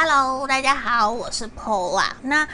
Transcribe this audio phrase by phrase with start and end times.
[0.00, 2.04] Hello，大家好，我是 Paula。
[2.22, 2.46] 那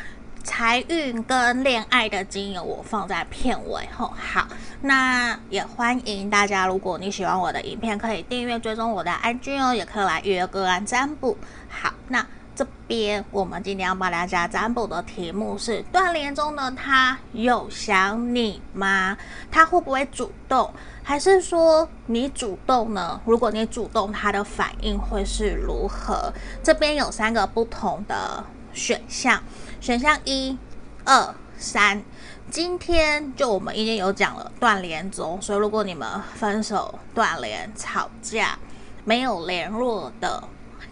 [0.43, 4.49] 财运跟恋爱的精油我放在片尾后，好，
[4.81, 11.37] 那也欢迎大家，如果你喜欢我的影片，可以订阅追踪我的 IG 哦，也可以来预约个案占卜。
[11.69, 12.27] 好，那。
[12.55, 19.17] 这边我们今天要帮大家占卜的题目是：断联中的他有想你吗？
[19.51, 23.21] 他会不会主动，还是说你主动呢？
[23.25, 26.33] 如果你主动，他的反应会是如何？
[26.63, 29.43] 这边有三个不同的选项，
[29.81, 30.57] 选项一、
[31.05, 32.03] 二、三。
[32.51, 38.57] 今天就我们已经有讲了断联中，所以如果你们分手、断联、吵架
[39.05, 40.45] 没有联络的，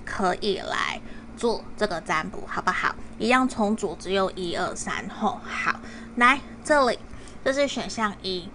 [0.05, 1.00] 可以来。
[1.42, 2.95] 做这个占卜好不好？
[3.19, 5.80] 一样从组只有一二三后好，
[6.14, 6.96] 来这里，
[7.45, 8.48] 这是选项一，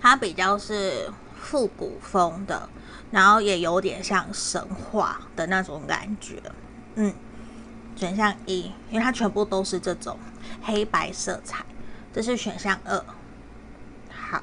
[0.00, 1.08] 它比较是
[1.40, 2.68] 复古风的，
[3.12, 6.42] 然后也有点像神话的那种感觉。
[6.96, 7.14] 嗯，
[7.94, 10.18] 选项一，因为它全部都是这种
[10.60, 11.64] 黑白色彩。
[12.12, 13.04] 这是选项二，
[14.10, 14.42] 好，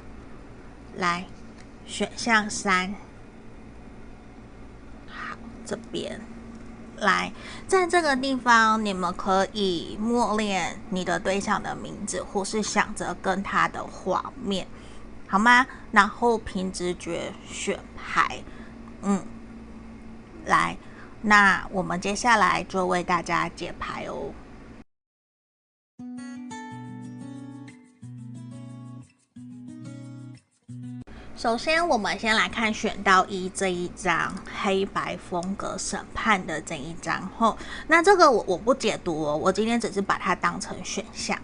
[0.96, 1.26] 来
[1.84, 2.94] 选项三，
[5.06, 6.18] 好这边。
[7.00, 7.32] 来，
[7.66, 14.66] 在这个地方，你们可以默念你的对象的名字，或是想着跟他的画面，
[15.26, 15.66] 好吗？
[15.90, 18.42] 然后凭直觉选牌，
[19.02, 19.24] 嗯，
[20.44, 20.76] 来，
[21.22, 24.32] 那我们接下来就为大家解牌哦。
[31.38, 41.38] 首先，我们先来看选到一这一张黑白风格审判的这一张后，那这个我我不解读哦，我今天只是把它当成选项。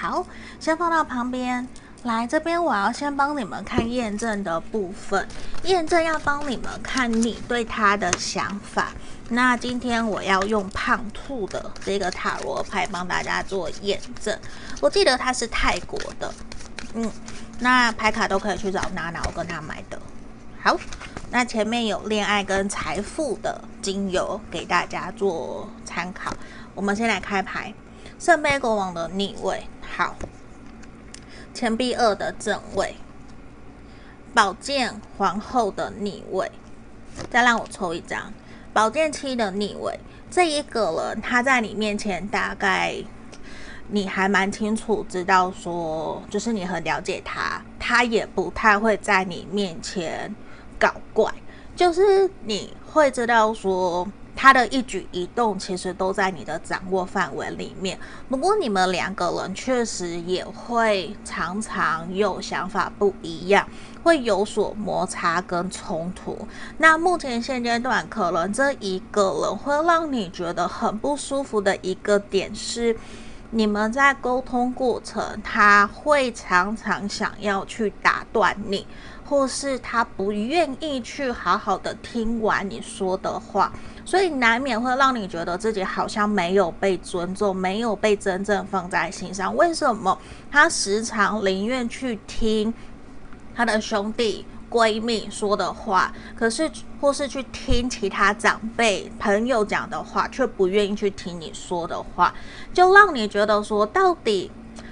[0.00, 0.26] 好，
[0.58, 1.68] 先放到旁边。
[2.02, 5.28] 来这边，我要先帮你们看验证的部分，
[5.62, 8.92] 验证要帮你们看你对他的想法。
[9.28, 14.36] 那今天我要用胖兔的这个塔罗牌帮大家做验证。
[14.80, 16.34] 我记得它是泰国的，
[16.94, 17.08] 嗯。
[17.58, 19.98] 那牌卡都可以去找娜娜，我跟她买的。
[20.62, 20.76] 好，
[21.30, 26.34] 那前面有恋爱跟财富的精油给大家做参考。
[26.74, 27.72] 我们先来开牌，
[28.18, 30.16] 圣杯国王的逆位，好，
[31.54, 32.96] 钱币二的正位，
[34.34, 36.52] 宝剑皇后的逆位，
[37.30, 38.32] 再让我抽一张，
[38.72, 39.98] 宝剑七的逆位。
[40.30, 43.02] 这一个人他在你面前大概。
[43.88, 50.34] 你还蛮清楚知道说，就是你很了解他，他也不太会在你面前
[50.78, 51.32] 搞怪，
[51.76, 57.98] 就是你会知道说他的一举一动其实都在你的掌握范围里面。
[58.28, 63.66] 不过你们两个人确实也会常常有想法不一样，
[64.02, 66.36] 会有所摩擦跟冲突。
[66.78, 72.96] 那目前现阶段，可能这一个人会让你觉得很不舒服的一个点是。
[73.56, 78.86] 你们在沟通过程，他会常常想要去打断你，
[79.24, 83.72] 或是他不愿意去好好的听完你说的话，
[84.04, 89.56] 所以难免会让你觉得自己好像没有被尊重，没有被真正放在心上。
[89.56, 90.18] 为什么？
[90.50, 92.74] 他时常宁愿去听
[93.54, 94.44] 他的兄弟。
[94.70, 102.34] 闺蜜说的话，可是或是去听其他长辈朋友讲的话，却不愿意去听你说的话，
[102.74, 104.50] 就让你觉得说，到底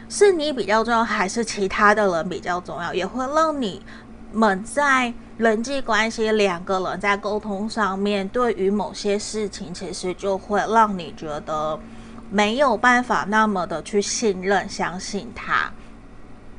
[0.08, 2.94] 是你比较重要，还是其他的人比较重要？
[2.94, 3.82] 也会让你
[4.32, 11.78] 们在人际关系两个人在沟通上面，对于某些事情，其实就会让你觉得
[12.30, 15.72] 没有办法那么的去信任、相信他。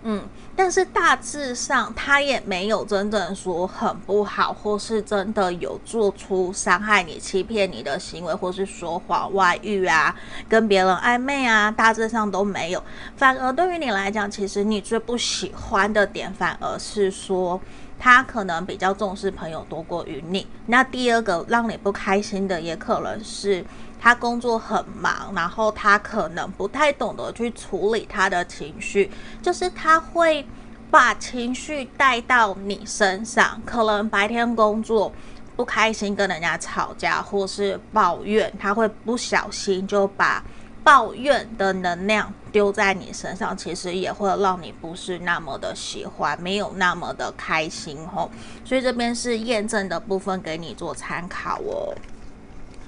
[0.03, 0.23] 嗯，
[0.55, 10.15] 但是大致上他也没有真正说很不好，或是真的有做出伤害你、欺骗你的行为，或是说谎、外遇啊，
[10.47, 12.81] 跟别人暧昧啊，大致上都没有。
[13.17, 17.59] 反而对于你来讲，其实你最不喜欢的点，反而是说
[17.99, 20.47] 他可能比较重视朋友多过于你。
[20.67, 23.65] 那第二个让你不开心的，也可能是。
[24.05, 29.09] 他工作很忙，然后他可能不太懂得去处理他的情绪，
[29.41, 30.45] 就是他会
[30.91, 33.59] 把情绪带到你身上。
[33.65, 35.11] 可能白天工作
[35.55, 40.43] 不开心，跟人家吵架或是抱怨，他会不小心就把
[40.83, 48.29] 抱怨的能量丢在你身上，其实也会让你不是那么的喜欢，没有那么的开心哦。
[48.63, 51.95] 所以这边是验证的部分，给你做参考哦。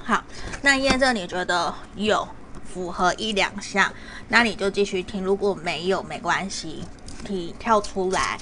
[0.08, 0.24] 好，
[0.62, 2.26] 那验证你觉得有
[2.64, 3.92] 符合一两项，
[4.30, 6.86] 那你就继续听；如果没有，没关系，
[7.28, 8.40] 你跳出来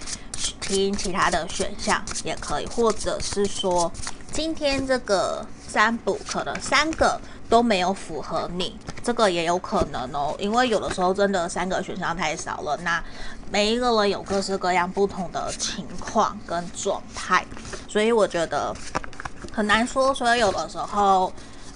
[0.62, 3.92] 听其他的选项也可以，或者是说
[4.32, 7.20] 今天这个三补，可能三个
[7.50, 10.36] 都没有符合你，这个也有可能哦。
[10.38, 13.04] 因为有的时候真的三个选项太少了，那
[13.50, 17.44] 每一个人有各式各样不同的情况跟状态，
[17.88, 18.72] 所以我觉得
[19.52, 20.14] 很难说。
[20.14, 21.34] 所以有的时候，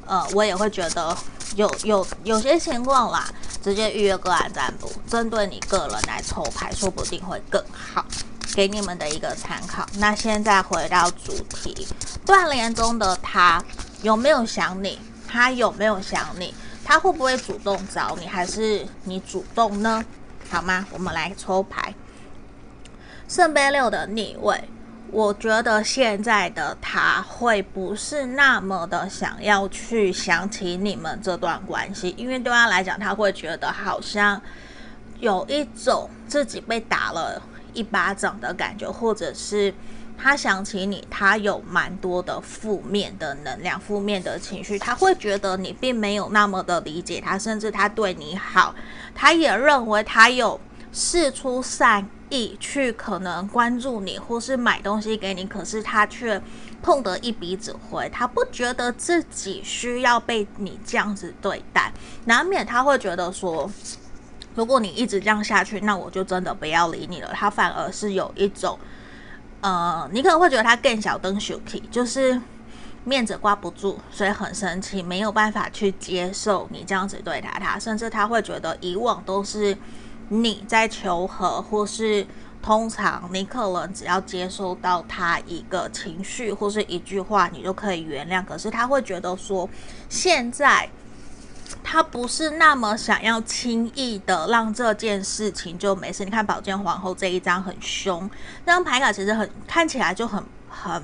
[0.09, 1.15] 呃，我也会觉得
[1.55, 3.29] 有有有些情况啦，
[3.63, 8.03] 直接预约个案占卜，针对你个人来抽牌，说不定会更好。
[8.55, 9.85] 给你们的一个参考。
[9.99, 11.87] 那现在回到主题，
[12.25, 13.63] 断联中的他
[14.01, 14.97] 有没有想你？
[15.27, 16.55] 他有没有想你？
[16.83, 18.25] 他会不会主动找你？
[18.25, 20.03] 还是你主动呢？
[20.49, 20.87] 好吗？
[20.91, 21.93] 我们来抽牌。
[23.27, 24.67] 圣杯六的逆位，
[25.11, 34.41] 我觉得现在的他会不是那么的想要去想起你们这段关系，因为对他来讲，他会觉得好像
[35.19, 37.41] 有一种自己被打了。
[37.71, 39.71] 一巴掌的感觉，或者是
[40.17, 48.73] 他想起你，他有蛮多的负面的能量、负面的情绪，他会觉得你并没有那么的理解他，甚至他对你好，
[49.13, 50.59] 他也认为他有
[50.91, 56.41] 事出善意去可能关注你，或是买东西给你，可是他却
[56.81, 61.91] 碰得一鼻子灰，他不觉得自己需要被你这样子对待，
[62.25, 63.69] 难免他会觉得说。
[64.55, 67.31] 如果你一直这样下去，那我就真的不要理你了。
[67.33, 68.77] 他反而是有一种，
[69.61, 71.39] 呃，你可能会觉得他更小灯
[71.89, 72.41] 就是
[73.05, 79.77] 面子挂不住，所以很生气，没有办法去接受你这样子对待他，甚至他会觉得以往都是
[80.29, 82.25] 你在求和，或是
[82.61, 88.43] 通常你可能只要接收到他一个情绪或是一句话，你就可以原谅。
[88.45, 89.69] 可是他会觉得说
[90.07, 90.89] 现在。
[91.83, 96.25] 他不是那么想要轻易的让这件事情就没事。
[96.25, 98.27] 你看宝剑皇后这一张很凶，
[98.65, 101.03] 这张牌卡其实很看起来就很很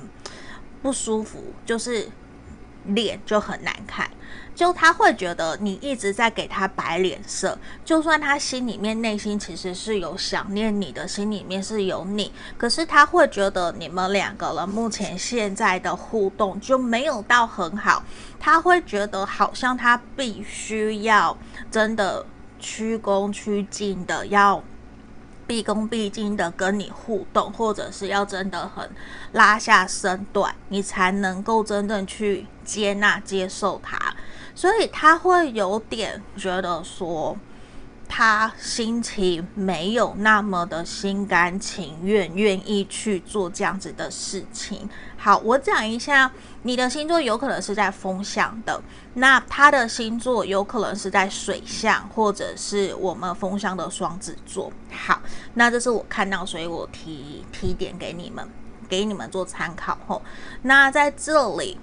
[0.82, 2.08] 不舒服，就是
[2.86, 4.10] 脸就很难看。
[4.56, 18.02] 就他会觉得你一直在给他摆脸色，就算他心里面内心其实是有想念你的，心里面是有你，可是他会觉得你们两个人目前现在的互动就没有到很好，
[18.40, 21.36] 他会觉得好像他必须要
[21.70, 22.24] 真的
[22.58, 24.64] 屈恭屈敬的要
[25.46, 28.90] 毕恭毕敬的跟你互动，或者是要真的很
[29.32, 34.15] 拉下身段，你才能够真正去接纳接受他。
[34.56, 37.36] 所以他会有点觉得说，
[38.08, 44.88] 他心情没有那么的心甘情愿，愿意去做这样子的事情。
[45.18, 46.32] 好，我讲一下，
[46.62, 48.80] 你的星座有可能是在风象的，
[49.14, 54.72] 那他的星座有可能是在水象，或者是我们风象的双子座。
[54.90, 55.20] 好，
[55.52, 58.48] 那这是我看到，所以我提提点给你们，
[58.88, 60.22] 给你们做参考吼。
[60.62, 61.78] 那在这里。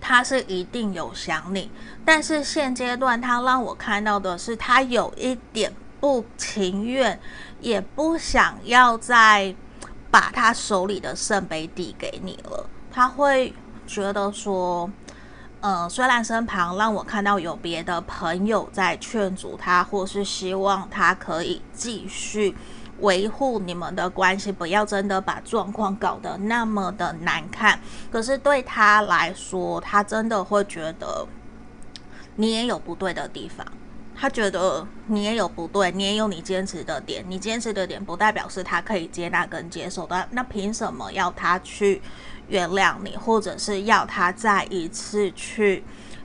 [0.00, 1.70] 他是一定有想你，
[2.04, 7.20] 但是现阶段他让我看到的是，他有一点不情愿，
[7.60, 9.54] 也不想要再
[10.10, 12.68] 把他手里的圣杯递给你了。
[12.90, 13.52] 他会
[13.86, 14.90] 觉得说，
[15.60, 22.56] 呃，虽然身旁让我看到有别的朋友在劝阻他，或是希望他可以继续。
[23.00, 27.78] 维护你们的关系，不要真的把状况搞得那么的难看。
[28.10, 31.26] 可是对他来说，他真的会觉得
[32.36, 33.66] 你也有不对的地方。
[34.20, 37.24] 他觉得你也有不对，你也有你坚持的点。
[37.28, 40.26] 你坚持的点不代表是他可以接纳跟接受的。
[40.32, 42.02] 那凭什么要他去
[42.48, 45.84] 原谅你，或者是要他再一次去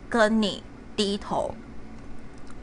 [0.09, 0.63] 跟你
[0.95, 1.53] 低头？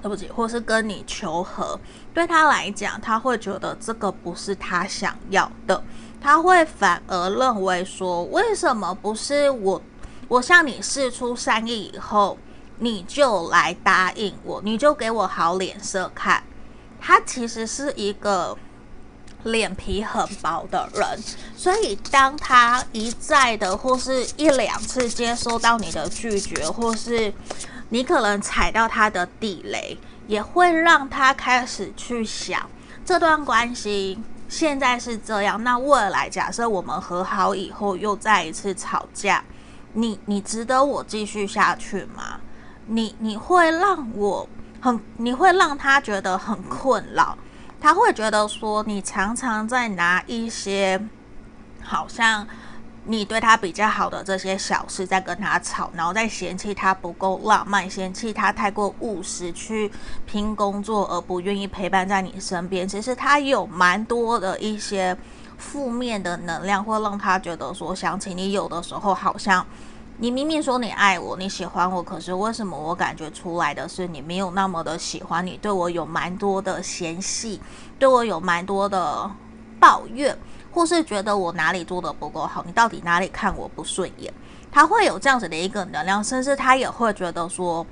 [0.02, 1.79] 对不起，或是跟你求和，
[2.12, 5.83] 对他来讲，他会觉得这个不是他想要的，
[6.21, 9.81] 他会反而认为说，为什么不是我？
[10.29, 12.38] 我向你示出善意以后，
[12.79, 16.43] 你就来答应我，你就给我好脸色看。
[17.00, 18.57] 他其实是一个
[19.45, 21.23] 脸皮很薄的人，
[21.57, 27.33] 所以当他一再的或是一两次接收到你的拒绝，或是。
[27.93, 29.99] 你可能踩到他的地雷，
[30.31, 32.71] 也会让他开始去想
[33.05, 34.17] 这段关系
[34.49, 35.63] 现在是这样。
[35.65, 39.43] 那未来假设我们和好以后又再一次吵架，
[39.95, 42.39] 你你值得我继续下去吗？
[42.87, 44.49] 你你会让我
[44.81, 47.37] 很，你会让他觉得很困扰。
[47.81, 51.01] 他会觉得说你常常在拿一些
[51.83, 52.47] 好像。
[53.11, 59.90] 你对他比较好的这些小事，在跟他吵，然后再嫌弃他不够浪漫，嫌弃他太过务实，去
[60.26, 62.87] 拼工作而不愿意陪伴在你身边。
[62.87, 65.17] 其实他有蛮多的一些
[65.59, 69.67] 负面的能量，会让他觉得说，想起你有的时候好像
[70.19, 77.61] 你明明说你爱我，你喜欢我，可是为什么我感觉出来的是你没有那么的喜欢你，对我有蛮多的嫌隙，
[77.99, 79.29] 对我有蛮多的
[79.81, 80.38] 抱怨，
[80.73, 84.33] 或是觉得我哪里做得不够好，你到底哪里看我不顺眼？
[84.71, 87.87] 他会有这样子的一个能量，甚至他也会觉得说。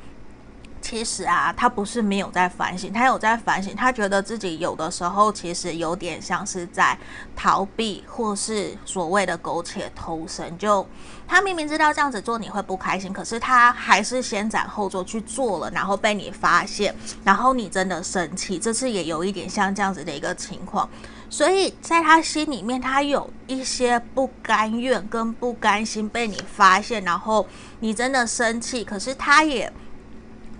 [0.80, 3.74] 其实啊，他不是没有在反省，他有在反省。
[3.74, 6.96] 他觉得自己有的时候其实有点像是在
[7.34, 10.56] 逃避，或是所谓的苟且偷生。
[10.56, 10.86] 就
[11.26, 16.94] 他明明知道这样子做你会不开心，可是他还是先斩后奏去做了，然后被你发现，
[17.24, 18.56] 然后你真的生气。
[18.56, 20.88] 这次也有一点像这样子的一个情况，
[21.30, 27.46] 所以在他心里面，他有一些不甘愿跟不甘心被你发现，然后
[27.80, 29.72] 你真的生气，可是他也。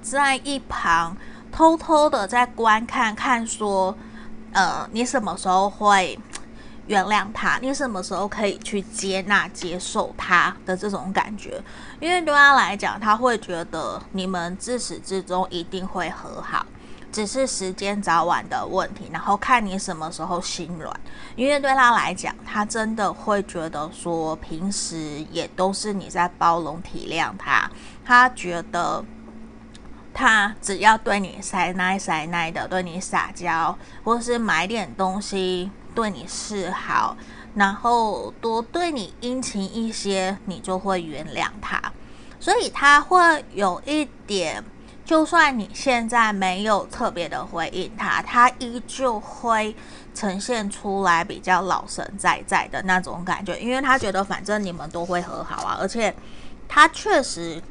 [0.01, 1.15] 在一旁
[1.51, 3.95] 偷偷的在观看，看说，
[4.53, 6.19] 呃，你什么时候会
[6.87, 7.59] 原谅他？
[7.61, 11.61] 你什么时候可以去接纳、接受他的这种感觉？
[12.01, 16.65] 因为对他来讲，他会觉得你们自始至终一定会和好，
[17.19, 19.11] 只是时间早晚的问题。
[19.13, 21.01] 然后看你什么时候心软。
[21.35, 27.69] 因为对他来讲，他真的会觉得说，平时也都是你在包容、体谅他，
[28.05, 29.05] 他觉得。
[30.15, 37.17] 他只要对你塞奶塞奶的，对你撒娇，或是买点东西对你示好，
[37.55, 41.81] 然后多对你殷勤一些，你就会原谅他。
[42.41, 44.65] 所以他会有一点，
[45.09, 49.75] 就算你现在没有特别的回应他，他依旧会
[50.15, 56.15] 呈现出来比较老神在在的那种感觉，因为他觉得反正你们都会和好啊，而且
[56.69, 57.63] 他确实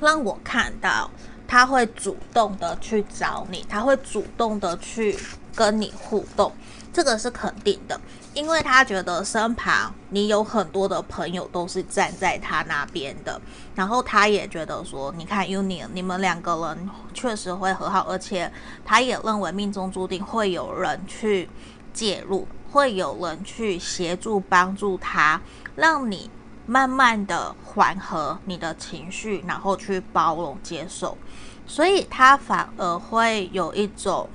[0.00, 1.10] 让我看到。
[1.46, 5.16] 他会主动的去找你，他会主动的去
[5.54, 6.50] 跟你互动，
[6.90, 8.00] 这个是肯定的，
[8.34, 13.40] 因为他觉得身旁你有很多的朋友都是站在他那边的，
[13.74, 18.52] 然后他也觉得说，你看 Uni，你们两个人确实会和好，而且
[18.84, 21.48] 他也认为命中注定会有人去
[21.92, 25.40] 介入，会有人去协助帮助他，
[25.76, 26.30] 让你。
[26.66, 31.18] 慢慢的缓和你的情绪，然后去包容接受，
[31.66, 34.26] 所以他反而会有一种，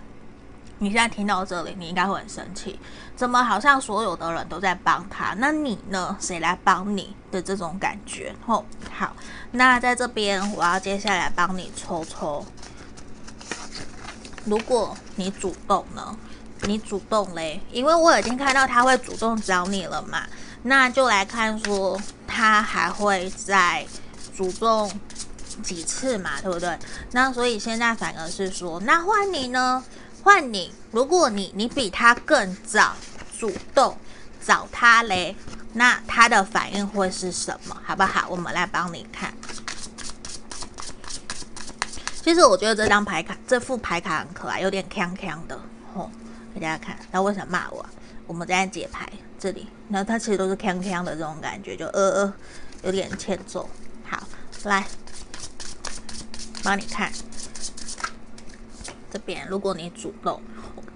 [0.77, 2.79] 你现在听到这里，你应该会很生气，
[3.19, 6.15] 怎么好像所有的人都在帮他，那你呢？
[6.21, 8.33] 谁来帮你的这种感觉？
[8.45, 8.63] 哦，
[8.97, 9.13] 好，
[9.51, 12.45] 那在这边我要接下来帮你抽抽，
[14.45, 16.15] 如果你主动呢？
[16.61, 20.25] 你主动嘞，因为我已经看到他会主动找你了嘛。
[20.63, 23.85] 那就来看说，他还会再
[24.33, 24.89] 主动
[25.61, 26.79] 几次嘛，对不对？
[27.11, 29.83] 那所以现在反而是说，那换你呢？
[30.21, 32.93] 换你，如果你你比他更早
[33.39, 33.95] 主动
[34.45, 35.33] 找他嘞，
[35.71, 37.77] 那他的反应会是什么？
[37.85, 38.27] 好不好？
[38.27, 39.33] 我们来帮你看。
[42.21, 45.57] 其实我觉得这张牌卡，这副牌卡很可爱，有点锵锵的，
[45.95, 46.11] 吼，
[46.53, 46.99] 给大家看。
[47.09, 47.85] 他为什么骂我？
[48.27, 49.09] 我们在解牌。
[49.41, 52.33] 这里，然后它其实都是锵锵的这种感觉，就呃呃，
[52.83, 53.69] 有点欠揍。
[54.03, 54.21] 好，
[54.65, 54.85] 来
[56.61, 57.09] 帮你看
[59.09, 59.47] 这边。
[59.47, 60.41] 如果你主动，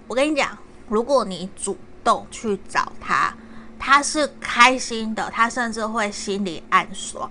[0.06, 0.58] 我跟你讲，
[0.90, 3.34] 如果你主动去找他，
[3.78, 7.28] 他是开心的，他甚至会心里暗爽，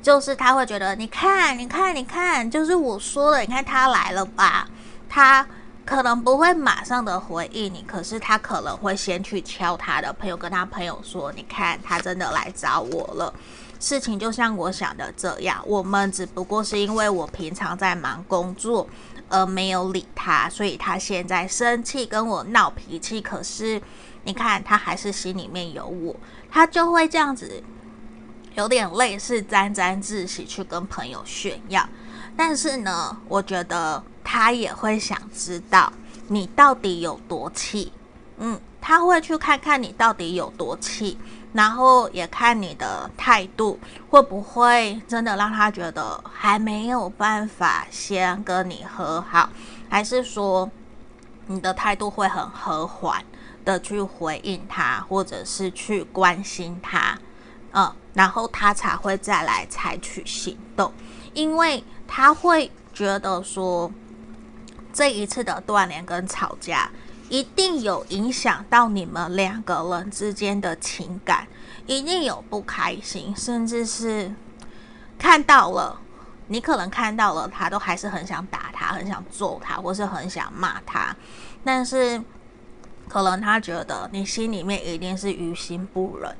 [0.00, 4.68] 就是他会觉得，你看，你看，你看，就是我说的，你看他来了吧，
[5.08, 5.46] 他。
[5.82, 13.34] 可能不会马上的回应你，可是他可能会先去敲他的朋友，跟他朋友说：“你看，他真的来找我了。”
[13.80, 18.86] 事情就像我想的这样，我们只不过是因为我平常在忙工作，
[19.28, 23.20] 而没有理他，所以他现在生气跟我闹脾气。
[23.20, 23.80] 可是
[24.24, 26.16] 你看，他还是心里面有我，
[26.50, 27.62] 他就会这样子，
[28.54, 31.88] 有点类似沾沾自喜去跟朋友炫耀。
[32.36, 34.02] 但是呢，我觉得。
[34.22, 35.92] 他也会想知道
[36.28, 37.92] 你到底有多气，
[38.36, 41.18] 嗯，他会去看看你到底有多气，
[41.52, 49.50] 然后也看你的态度会不会真的让他觉得还没有办法先跟你和好，
[49.88, 50.70] 还是说
[51.46, 53.24] 你的态度会很和缓
[53.72, 57.18] 的去回应他，或者是去关心他，
[57.72, 60.92] 嗯，然后他才会再来采取行动，
[61.34, 63.90] 因为他会觉得说。
[64.92, 66.90] 这一次的断联跟吵架，
[67.28, 71.46] 一定有影响到你们两个人之间的情感，
[71.86, 74.34] 一定有不开心，甚至是
[75.16, 75.96] 看到了，
[76.48, 81.14] 你可能看到了他，都还是很想打他，很想揍他，或是很想骂他，
[81.62, 82.20] 但是
[83.10, 86.36] 可能他觉得你心里面一定是于心不忍，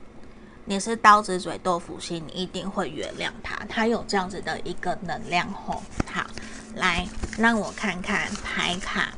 [0.66, 5.82] 你是刀子嘴豆腐心，你一定会原谅他，他有这样子的一个能量吼。
[6.06, 6.24] 好，
[6.76, 7.04] 来
[7.36, 9.12] 让我看看牌卡，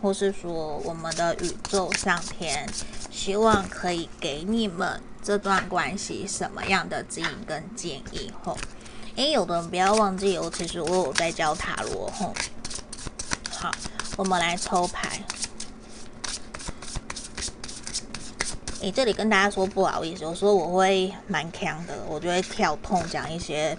[0.00, 2.64] 或是说我们的宇宙上天，
[3.10, 8.56] 希望可以给你们这段关系什么样的指引跟建议吼。
[9.16, 12.32] 诶，有的人不要忘记哦，其实我有在教塔罗吼。
[13.50, 13.72] 好，
[14.16, 15.20] 我们来抽牌。
[18.80, 23.76] 诶，这里跟大家说不好意思，有时候我会蛮强的，我就会跳痛讲一些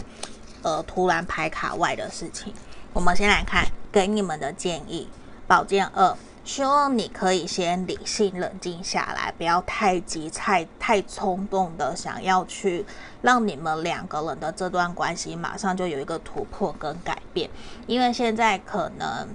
[0.61, 2.53] 呃突然排卡外的事情。
[2.91, 3.63] 我们先来看
[3.93, 5.07] 给你们的建议，
[5.47, 12.85] 宝剑二，希望你可以先理性冷静下来，不要太急、太太冲动的想要去
[13.21, 17.49] 让你们两个人的这段关系马上就有一个突破跟改变，
[17.87, 19.29] 因为现在可能。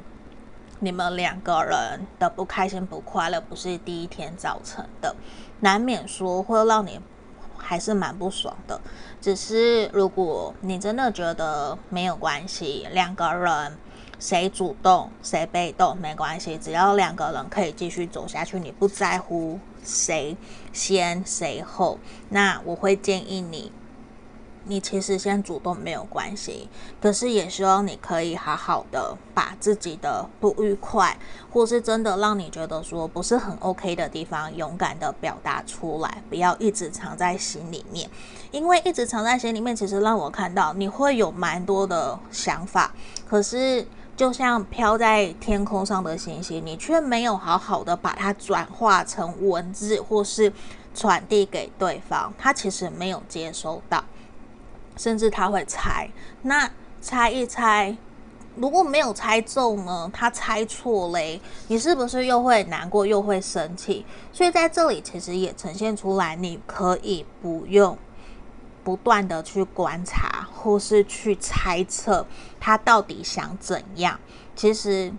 [0.81, 5.17] 你们两个人的不开心、不快乐，不是第一天造成的，
[5.65, 7.01] 难免说会让你
[7.57, 8.79] 还是蛮不爽的。
[9.19, 13.79] 只是如果你真的觉得没有关系，两个人
[14.19, 20.37] 谁主动谁被动没关系，只要两个人可以继续走下去，你不在乎谁
[20.71, 23.73] 先谁后，那我会建议你。
[24.67, 26.69] 你其实先主动没有关系，
[27.01, 31.17] 可是也希望你可以好好的把自己的不愉快，
[31.51, 38.09] 或是真的让你觉得说不是很 OK 的地方，勇敢的表达出来，不要一直藏在心里面。
[38.51, 42.93] 因为一直藏在心里面，其实让我看到你会有蛮多的想法，
[43.29, 50.53] 可是就像飘在天空上的星星，你却没有好好的把它转化成文字，或是
[50.95, 54.03] 传递给对方，他其实没有接收到。
[54.97, 56.09] 甚至他会猜，
[56.43, 56.71] 那
[57.01, 57.97] 猜一猜，
[58.57, 60.11] 如果没有猜中呢？
[60.13, 64.07] 他猜错嘞，你是不是又会难过又会生气？
[64.33, 67.99] 所以在这里其实也呈现出来，你可以不用
[68.85, 72.27] 不断的去观察，或是去猜测
[72.61, 74.21] 他到底想怎样。
[74.55, 75.13] 其实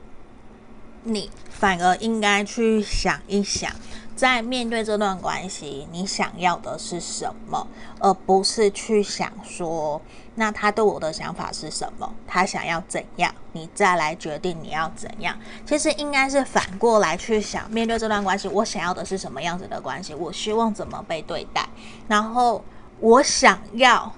[1.04, 3.72] 你反而应该去想一想。
[4.15, 7.67] 在面对这段关系，你想要的是什么，
[7.99, 10.01] 而不是去想说，
[10.36, 15.38] 那他对我的想法是什么，他想要怎样，你再来决定你要怎样。
[15.65, 21.67] 其实应该是反过来去想，面对这段关系，我想要的是什么样子的关系，我希望怎么被对待，
[22.08, 22.63] 然后
[23.01, 24.10] 我想要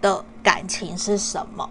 [0.00, 1.68] 的感情是什么。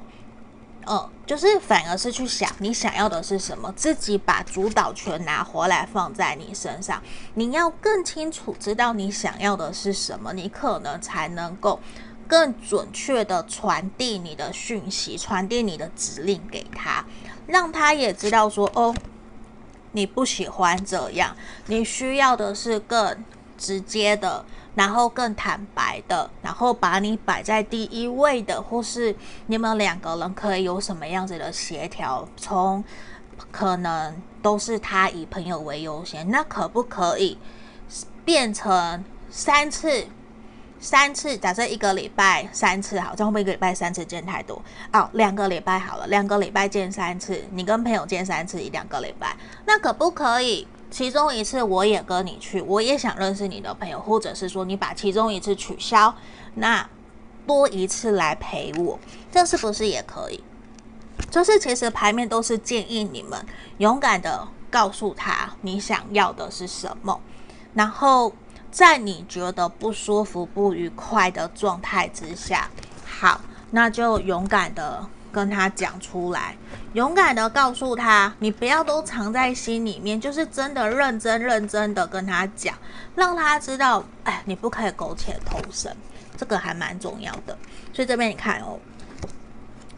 [0.87, 7.01] 嗯，就是反而是去想你想要的是什么，自己把主导权拿回来放在你身上。
[7.35, 11.79] 你要更清楚知道你想要的是什么，你可能才能够
[12.27, 17.05] 更准确的传递你的讯息，传递你的指令给他，
[17.47, 18.93] 让他也知道说哦，
[19.93, 21.33] 你不喜欢这样，
[21.67, 23.23] 你需要的是更
[23.57, 24.43] 直接的。
[24.75, 29.15] 然后更坦白的，然后把你摆在第一位的，或是
[29.47, 32.27] 你们两个人可以有什么样子的协调？
[32.37, 32.83] 从
[33.51, 37.37] 可能都是他以朋友为优先，那可不可以
[38.23, 40.07] 变成三次？
[40.79, 44.59] 三次，假设一个礼拜三次好，这样会不会一个礼拜三次见太多？
[44.91, 50.67] 哦，两个礼拜好了，两个礼拜见三次，你跟朋友见三次，一两个礼拜，那可不可以？
[50.91, 56.13] 其中一次我也跟你去，我也想认识你的朋友，或者是说你把其中一次取消，
[56.55, 56.87] 那
[57.47, 58.99] 多一次来陪我，
[59.31, 60.43] 这是不是也可以？
[61.29, 63.43] 就是其实牌面都是建议你们
[63.77, 67.19] 勇敢的告诉他你想要的是什么，
[67.73, 68.33] 然后
[68.69, 72.69] 在你觉得不舒服、不愉快的状态之下，
[73.05, 73.39] 好，
[73.71, 75.07] 那就勇敢的。
[75.31, 76.55] 跟他讲出来，
[76.93, 82.75] 勇敢的告诉他，你不要都藏在心里面，就是真的认真认真的跟他讲，
[83.15, 85.95] 让他知道，哎，你不可以苟且偷生，
[86.37, 87.57] 这个还蛮重要的。
[87.93, 88.77] 所以这边你看哦，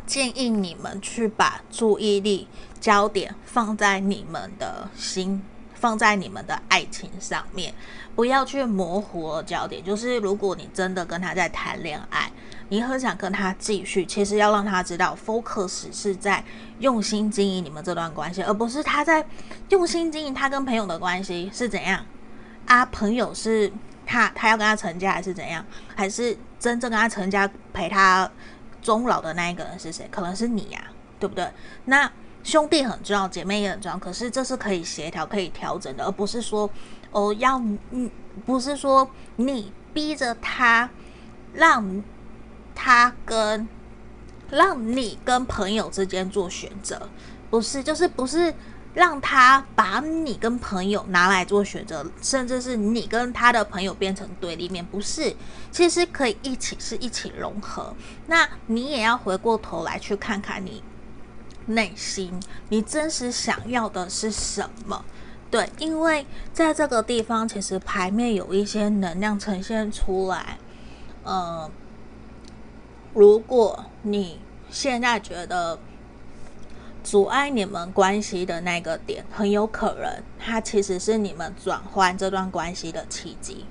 [0.05, 2.47] 建议你们去把注意力
[2.79, 5.41] 焦点放在你们的心，
[5.73, 7.73] 放在你们的爱情上面，
[8.15, 9.83] 不要去模糊了焦点。
[9.83, 12.31] 就是如果你真的跟他在谈恋爱。
[12.69, 16.43] 你很想跟他继续，其实要让他知道，focus 是在
[16.79, 19.23] 用心经营你们这段关系，而不是他在
[19.69, 22.03] 用心经营他跟朋友的关系是怎样
[22.65, 22.83] 啊？
[22.87, 23.71] 朋友是
[24.05, 25.63] 他，他要跟他成家还是怎样？
[25.95, 28.29] 还是真正跟他成家陪他
[28.81, 30.07] 终老的那一个人是谁？
[30.09, 30.83] 可能是你呀、
[31.19, 31.47] 对不对？
[31.85, 32.11] 那
[32.43, 36.67] 兄弟很重要，姐妹也很重要，可是这是可以协调、可以调整的，而不是说
[37.11, 38.09] 哦要嗯，
[38.45, 40.89] 不是说你逼着他
[41.53, 42.03] 让。
[42.75, 43.67] 他跟
[44.49, 47.09] 让你跟朋友之间做选择，
[47.49, 48.53] 不是，就是不是
[48.93, 55.35] 让他把你跟朋友拿来做选择，甚至是你跟他的朋友变成对立面，不是？
[55.71, 57.95] 其实可以一起，是一起融合。
[58.27, 60.83] 那你也要回过头来去看看你
[61.65, 65.03] 内心，你真实想要的是什么？
[65.49, 70.57] 对，因为在这个地方，其实牌面有一些能量呈现出来。
[71.23, 71.69] 呃，
[73.13, 75.77] 如果你现在觉得，
[77.03, 83.65] 阻碍你们关系的那个点，很有可能它其实是你们转换这段关系的契机。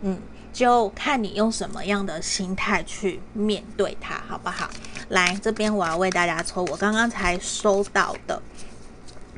[0.00, 0.20] 嗯，
[0.52, 4.70] 就看你用什么样的心态去面对它，好不好？
[5.08, 8.40] 来，这边我要为大家抽我刚刚才收到的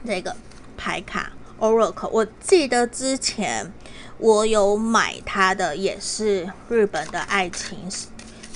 [0.05, 0.37] 这个
[0.77, 2.09] 牌卡 Oracle。
[2.11, 3.73] 我记得之前
[4.19, 7.79] 我有买它的，也是日本的爱情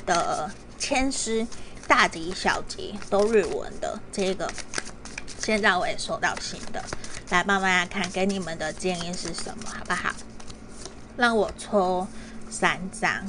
[0.05, 1.47] 的签诗。
[1.87, 4.49] 大吉小吉都日文的这个，
[5.41, 6.81] 现在我也收到新的，
[7.31, 10.15] 来慢慢来看，给你们的建议是什么，好不好？
[11.17, 12.07] 让我抽
[12.49, 13.27] 三张，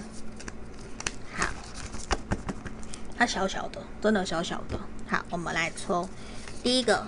[1.36, 1.48] 好，
[3.18, 6.08] 它小小的，真的小小的，好，我们来抽
[6.62, 7.08] 第一个，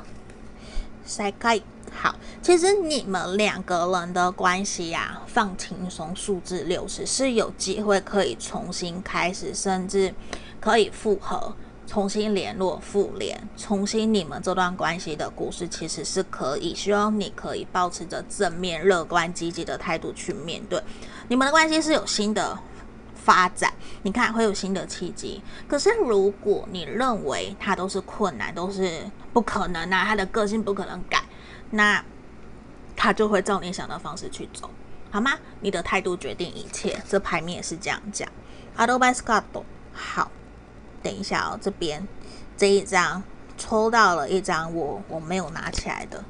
[1.06, 1.62] 再开，
[1.94, 10.14] 好，其实你们两个人的关系呀、啊，放轻松，数字六十是有机会可以重新开始，甚至。
[10.64, 11.54] 可以复合，
[11.86, 16.74] 重新联络，复联，重新你们这段关系的故事其实是可以。
[16.74, 20.82] 希望你可以保持着正面、乐观、积极的态度去面对。
[21.28, 22.58] 你们的关系是有新的
[23.14, 25.42] 发展，你看会有新的契机。
[25.68, 29.02] 可是如果你认为他都是困难，都是
[29.34, 31.22] 不可能啊，他的个性不可能改，
[31.76, 32.06] 那
[32.96, 34.70] 他就会照你想的方式去走，
[35.10, 35.40] 好吗？
[35.60, 38.30] 你的态度决定一切，这牌面也是这样讲。
[38.78, 39.44] Advice card，
[39.92, 40.32] 好。
[41.02, 42.08] 等一下哦，这边
[42.56, 43.24] 这一张
[43.58, 46.24] 抽到了一张我我没有拿起来的，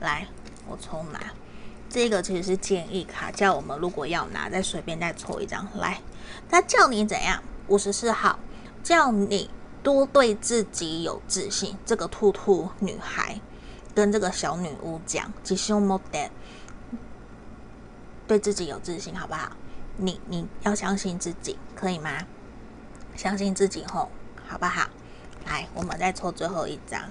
[0.00, 0.26] 来，
[0.68, 1.20] 我重拿。
[1.88, 5.66] 这个其实是建议卡，叫我们如果要拿，再随便再抽一张。
[5.76, 6.00] 来，
[6.50, 7.40] 他叫你怎样？
[7.68, 8.38] 五十四号，
[8.82, 9.48] 叫你
[9.82, 11.76] 多对自己有自信。
[11.86, 13.40] 这个兔兔女孩
[13.95, 16.29] 跟这个小女巫讲，吉凶莫得，
[18.27, 19.51] 对自己有自信，好不好？
[19.97, 22.25] 你你要相信自己，可以吗？
[23.15, 24.09] 相信自己后，
[24.47, 24.87] 好不好？
[25.47, 27.09] 来，我们再抽最后一张。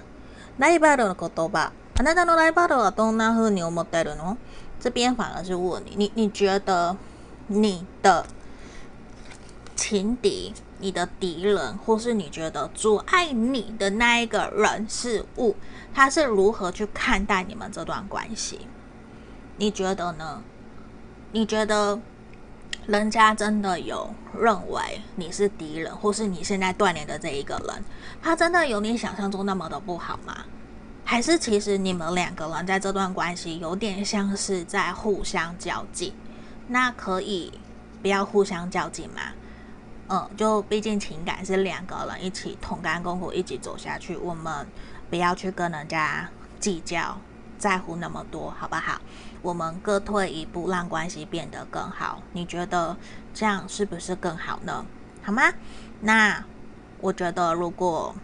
[0.57, 1.71] ライバルの言叶。
[1.99, 4.37] あなたのライバルはどんな风に思ってるの？
[4.79, 6.95] 这边反而是问你，你你觉得
[7.47, 8.25] 你的
[9.75, 15.55] 情敌、你的敌人，或是你觉得阻碍你的那一个人事物，
[15.94, 18.66] 他是如何去看待你们这段关系？
[19.56, 20.42] 你觉得呢？
[21.32, 22.00] 你觉得？
[22.84, 27.84] 人家真的有认为你是敌人，或是你现在断联的这一个人，
[28.20, 30.38] 他真的有你想象中那么的不好吗？
[31.04, 36.12] 还是其实你们两个人在这段关系有点像是在互相较劲？
[36.66, 37.52] 那可以
[38.00, 39.22] 不要互相较劲吗？
[40.08, 44.66] 嗯，就毕竟情感是两个人一起同甘共苦，一起走下去，我们
[45.12, 46.26] 不要去跟人家
[46.58, 47.18] 计较，
[47.58, 48.98] 在乎那么多，好不好？
[49.42, 52.22] 我们各退一步，让关系变得更好。
[52.32, 52.96] 你觉得
[53.34, 54.86] 这样是不是更好呢？
[55.22, 55.52] 好吗？
[56.00, 56.42] 那
[57.02, 58.14] 我觉得，如果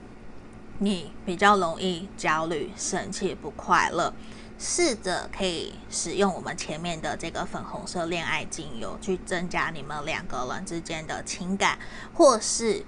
[0.78, 4.14] 你比较容易焦虑、生气、不快乐，
[4.58, 11.78] 试着可以使用我们前面的这个粉红色恋爱精油，去增加你们两个人之间的情感。
[12.14, 12.82] 或是，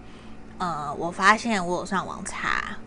[0.57, 2.79] 呃，我发现我有上网查，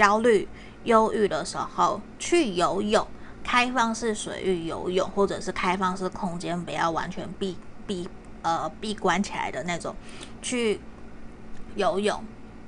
[0.00, 0.48] 焦虑、
[0.84, 3.06] 忧郁的时候去游泳。
[3.42, 8.08] 开放式水域游泳，或者是开放式空间，不要完全闭闭
[8.42, 9.94] 呃闭关起来的那种，
[10.40, 10.78] 去
[11.74, 12.22] 游泳，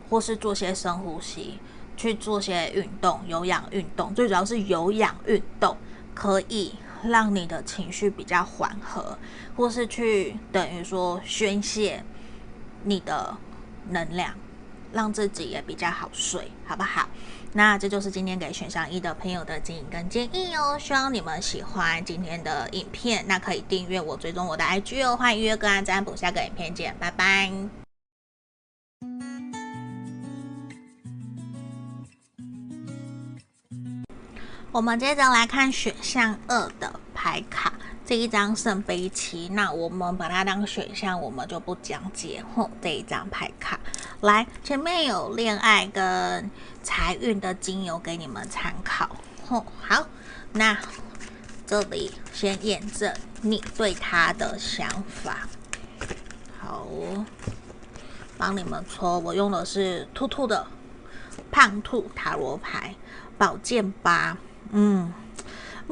[0.09, 1.59] 或是做些深呼吸，
[1.97, 5.77] 去做些运动，有氧运动，最主要是有氧运动
[6.15, 9.17] 可以让你的情绪比较缓和，
[9.55, 12.03] 或是去等于说宣泄
[12.85, 13.37] 你的
[13.91, 14.35] 能量，
[14.93, 17.09] 让自己也比较好睡，好不好？
[17.55, 23.25] 那这就是今天给选项一的朋友的建议跟建议哦，希望你们喜欢今天的影片。
[23.29, 25.17] 那可以订阅我，追踪我的 IG 哦。
[25.17, 27.53] 欢迎预约个案占卜，下个影片见，拜拜。
[34.71, 37.71] 我们接着来看选项二的牌卡。
[38.05, 42.45] 这一张圣杯七，那我们把它当选项，我们就不讲解。
[42.55, 43.79] 吼，这一张牌卡，
[44.21, 46.51] 来，前面有恋爱跟
[46.83, 49.17] 财运的精油给你们参考。
[49.47, 50.07] 吼，好，
[50.53, 50.77] 那
[51.67, 55.49] 这里先验证你对他的想法。
[56.59, 56.87] 好，
[58.37, 60.67] 帮你们抽，我用的是兔兔的
[61.51, 62.95] 胖兔塔罗牌，
[63.39, 64.37] 宝剑八。
[64.71, 65.13] 嗯，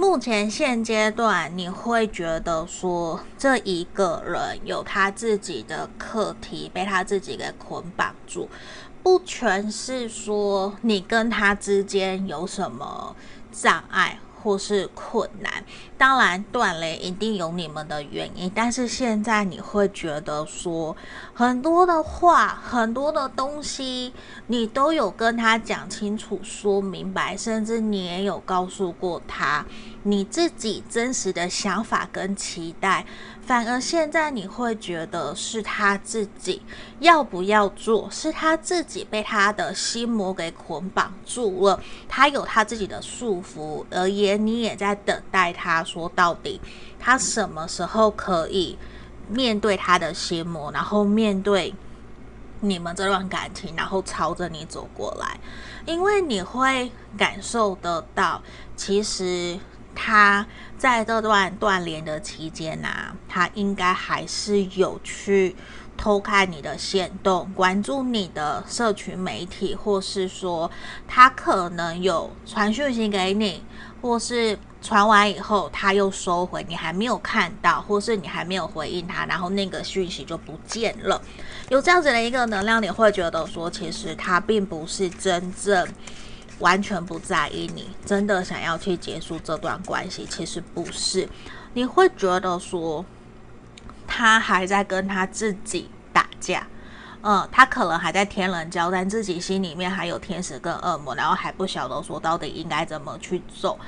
[0.00, 8.48] 目前现阶段你会觉得说，这一个人有他自己的课题，被他自己给捆绑住，
[9.02, 13.14] 不全是说你跟他之间有什么
[13.52, 14.18] 障碍。
[14.42, 15.62] 或是困难，
[16.00, 20.96] 当然断联一定有你们的原因，但是现在你会觉得说
[21.34, 24.14] 很多的话，很多的东西，
[24.46, 29.66] 你都有跟他讲清楚、说明白，甚至你也有告诉过他
[30.04, 33.04] 你自己真实的想法跟期待。
[33.42, 36.62] 反而现在你会觉得是他自己
[37.00, 46.60] 要不要做，是他自己被他的心魔给捆绑住了，他有他自己的束缚，而也你也在等待他说到底，
[46.98, 48.78] 他什么时候可以
[49.28, 51.74] 面对他的心魔，然后面对
[52.60, 55.40] 你们这段感情，然后朝着你走过来，
[55.86, 58.42] 因为你会感受得到，
[58.76, 59.58] 其实。
[59.92, 60.46] 他
[60.78, 65.56] 在这段断联的期间呐、他应该还是有去
[65.96, 70.70] 偷看你的限动，关注你的社群媒体，或是说
[71.08, 73.62] 他可能有传讯息给你，
[74.00, 81.20] 或是传完以后他又收回，你还没有看到，或是你还没有回应他，然后那个讯息就不见了。
[81.68, 85.88] 有这样子的一个能量，你会觉得说，其实他并不是真正。
[86.58, 91.26] 完全不在意你，真的想要去结束这段关系，其实不是。
[91.72, 93.02] 你会觉得说，
[94.06, 96.66] 他还在跟他自己打架，
[97.22, 103.78] 嗯，他可能还在天人交战，自己心里面还有天使跟恶魔，然后还不晓得说到底应该怎么去做，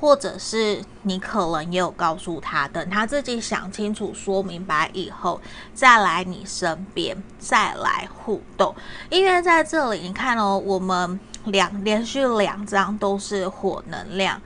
[0.00, 5.40] 或者是你可能也有告诉他，等他自己想清楚、说明白以后，
[5.72, 8.74] 再来你身边，再来互动。
[9.10, 11.20] 因为在这里，你看哦，我们。
[11.48, 14.40] 两连续两张都是火能量，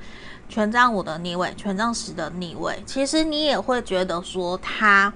[0.48, 2.82] 权杖五的逆位，权杖十的逆位。
[2.84, 5.14] 其实你也会觉得说，他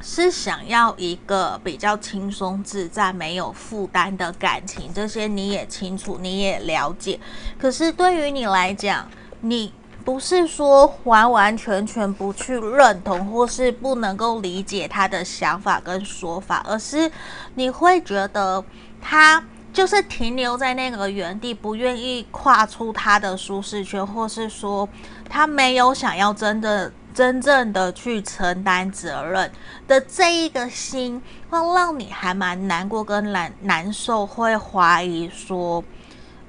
[0.00, 7.18] 是想要一个比较轻松自在、没有负担的感情，这些你也清楚，你也了解。
[7.58, 9.08] 可是对于你来讲，
[9.40, 9.72] 你
[10.04, 17.10] 不是说完完全全不去认同，或是不能够理解他的想法跟说法，而是
[17.54, 18.64] 你会觉得
[19.00, 19.44] 他。
[19.70, 24.88] 就是停留在那个原地，不愿意跨出他的舒适圈，或是说
[25.28, 29.50] 他没有想要真的、真正的去承担责任
[29.88, 35.82] 的这一个心，会让你还蛮难过跟难难受，会怀疑说，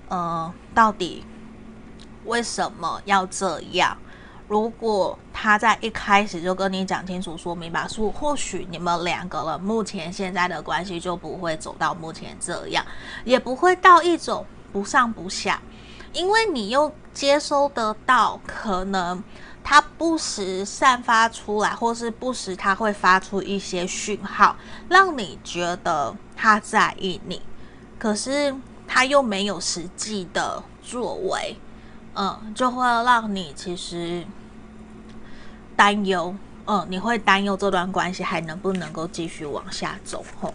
[0.10, 1.26] 呃，到底
[2.26, 3.98] 为什么要这样？
[4.48, 12.86] 如果他在一开始就跟你讲清楚、说明白，说或许你们两个人目前现在的关系就不会走到目前这样，
[13.26, 15.60] 也不会到一种不上不下，
[16.14, 19.24] 因为你又接收得到，可能
[19.70, 24.56] 他不时散发出来，或是不时他会发出一些讯号，
[24.90, 27.40] 让你觉得他在意你，
[28.00, 28.56] 可是
[28.88, 31.56] 他又没有实际的作为，
[32.16, 34.26] 嗯，就会让你其实。
[35.76, 40.26] 担忧，嗯，你会担忧这段关系还能不能够继续往下走？
[40.42, 40.52] 吼，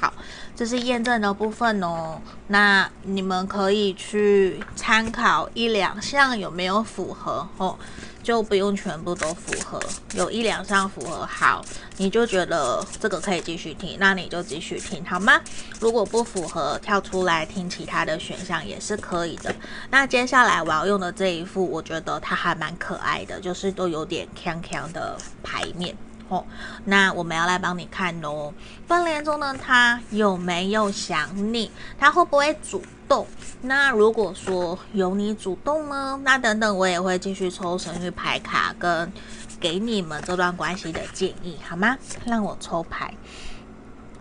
[0.00, 0.14] 好，
[0.56, 2.18] 这是验证的部分哦。
[2.46, 7.46] 那你们可以去参考一两项有没有符合？
[7.58, 7.78] 吼。
[8.24, 9.78] 就不用全部都符合，
[10.14, 11.62] 有一两项符合，好，
[11.98, 15.38] 你就觉得这个可以继续听，那你就继续听，好吗？
[15.78, 19.54] 如果不符合，跳出来听其他的选项也是可以的。
[19.90, 25.94] 那接下来我要用的这一副，我觉得它还蛮可爱的，就是都有点锵锵的牌面。
[26.30, 26.42] 哦，
[26.86, 28.50] 那我们要来帮你看喽。
[28.88, 31.70] 断联中呢，他有没有想你？
[31.98, 33.26] 他会不会主动？
[33.62, 36.20] 那如果说有你主动呢？
[36.22, 39.12] 那等等我也会继续抽神谕牌卡，跟
[39.58, 41.96] 给你们这段关系的建议，好吗？
[42.26, 43.14] 让我抽牌。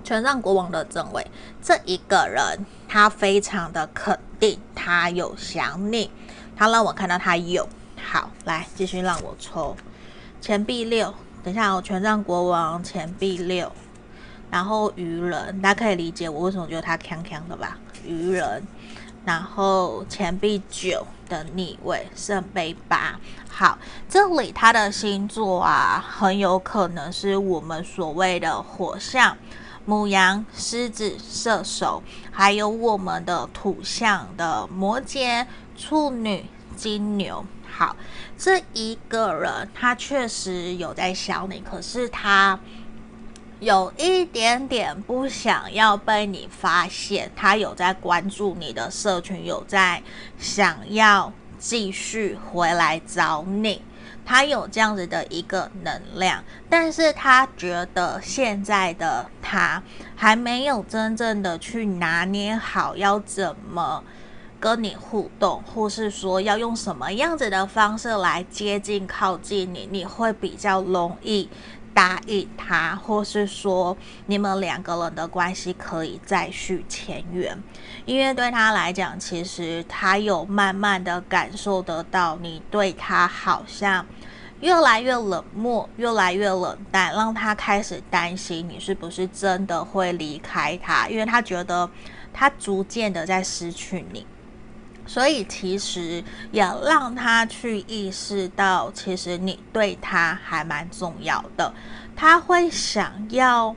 [0.04, 1.26] 权杖国王的正位，
[1.62, 6.12] 这一个人他非常的肯定，他有想你，
[6.56, 7.68] 他让我看到他有。
[8.06, 9.76] 好，来继续让我抽
[10.42, 11.14] 钱币六。
[11.42, 13.72] 等一下，我权杖国王，钱币六，
[14.54, 17.76] 然后愚人，大家可以理解我为什么觉得他锵锵的吧？
[18.06, 18.62] 愚人，
[19.26, 23.20] 然后钱币九的逆位，圣杯八。
[23.50, 29.36] 好，这里他的星座啊，很有可能是我们所谓的火象，
[29.86, 37.44] 母羊、狮子、射手，还有我们的土象的摩羯、处女、金牛。
[37.68, 37.96] 好，
[38.38, 42.60] 这一个人他确实有在想你，可是他
[43.64, 47.32] 有一点点不想要被你发现。
[47.36, 50.04] 他有在关注你的社群，有在
[50.38, 53.82] 想要继续回来找你。
[54.26, 59.82] 他有这样子的一个能量，但是他觉得现在的他
[60.16, 64.02] 还没有真正的去拿捏好要怎么
[64.62, 71.50] 跟你互动，或是说要用什么样子的方式来接近靠近你，你会比较容易
[71.94, 77.58] 答应他，或是说你们两个人的关系可以再续前缘。
[78.06, 84.06] 因为对他来讲，其实他有慢慢的感受得到，你对他好像
[84.62, 91.90] 越来越冷漠，越来越冷淡，让他开始担心你是不是真的会离开他，因为他觉得
[92.34, 94.26] 他逐渐的在失去你，
[95.06, 101.74] 所以其实要让他去意识到，其实你对他还蛮重要的，
[102.16, 103.76] 他会想要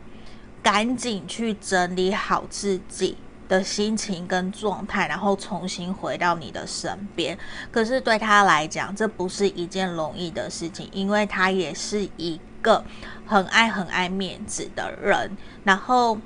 [0.63, 3.17] 赶紧去整理好自己。
[3.49, 7.39] 的心情跟状态，然后重新回到你的身边。
[7.71, 12.85] 可是对他来讲，这不是一件容易的事情，因为他也是一个
[13.25, 16.19] 很爱很爱面子的人，然后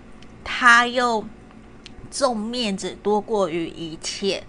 [0.42, 1.22] 他又
[2.10, 4.42] 重面子多过于一切，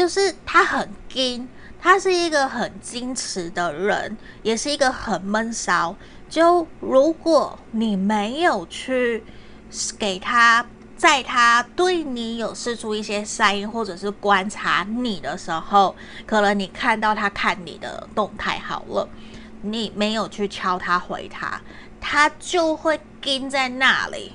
[0.00, 1.46] 就是他很矜，
[1.78, 5.94] 他是一个很矜持的人，也是一个很闷骚。
[6.26, 9.22] 就如果你没有去
[9.98, 10.64] 给他。
[10.96, 19.08] 在他对你有试出一些善意，或者是观察你的时候，可能你看到他看你的动态好了，
[19.62, 21.58] 你没有去敲他回他，
[21.98, 24.32] 他就会跟在那里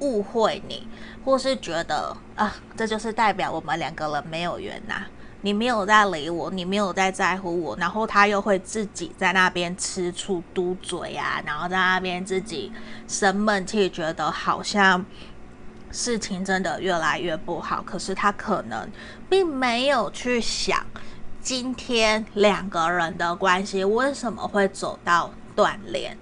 [0.00, 0.88] 误会你，
[1.24, 5.02] 或是觉得啊，这就是代表我们两个人没有缘呐，
[5.42, 12.72] 你没有在理我，你没有在在乎我，然后他又会自己在那边吃醋嘟嘴啊，然后在那边自己
[13.06, 15.04] 生闷气，觉得好像。
[15.94, 18.88] 事情真的越来越不好，可是他可能
[19.28, 20.86] 并没有去想，
[21.38, 26.16] 今天两个人的关系为什么会走到断联？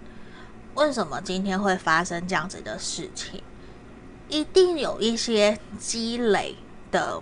[0.74, 3.40] 为什么今天会发生这样子的事情？
[4.31, 6.57] 一定有一些积累
[6.90, 7.21] 的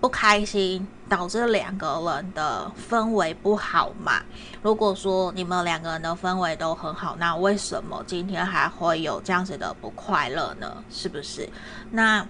[0.00, 0.86] 不开心。
[1.08, 4.20] 导致两个人的氛围不好嘛？
[4.60, 10.82] 如果说你们两个人的氛围都很好，那为什么今天还会有这样子的不快乐呢？
[10.90, 11.48] 是不是？
[11.92, 12.26] 那。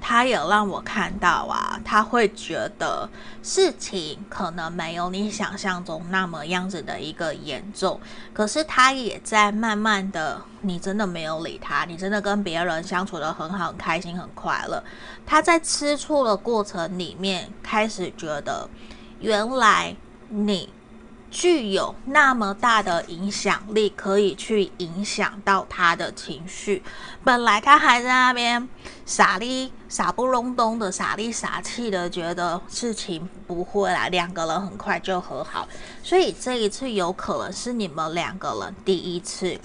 [0.00, 3.08] 他也让我看到啊，他会觉得
[3.42, 8.00] 事情可能没有你想象中那么样子的一个严重，
[8.32, 14.82] 可是他也在慢慢的，你真的没有理他，你真的跟别人相处的很好，很开心，很快乐。
[15.24, 18.68] 他在吃醋的过程里面，开始觉得
[19.20, 19.96] 原来
[20.28, 20.68] 你。
[21.36, 26.82] 具有那么大的影响力，可以去影响到他的情绪。
[27.22, 28.66] 本来他还在那边
[29.04, 35.68] 傻里傻不隆咚的，傻里傻气的，觉得事情不会来，两个人很快就和好。
[36.02, 39.60] 所以这一次有可能是你们两个人第一次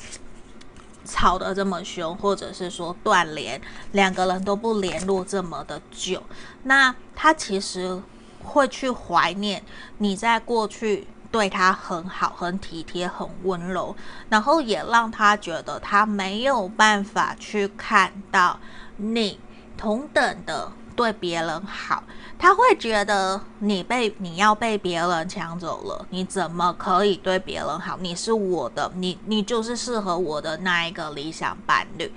[1.06, 3.62] 吵得这么凶，或者是说断联，
[3.94, 6.22] 两个人都不联络这么的久。
[6.64, 8.04] 那他其实
[8.44, 9.64] 会去怀念
[10.00, 11.08] 你在过去。
[11.32, 13.96] 对他很好，很体贴，很温柔，
[14.30, 18.60] 然后也让他觉得他没有办法去看到
[18.98, 19.40] 你
[19.78, 22.04] 同等的对别人好，
[22.38, 27.98] 他会觉得你被你要被别人抢走了，你怎么可以对别人好？
[28.02, 32.12] 你是我的，你你就是适合我的那一个理想伴侣，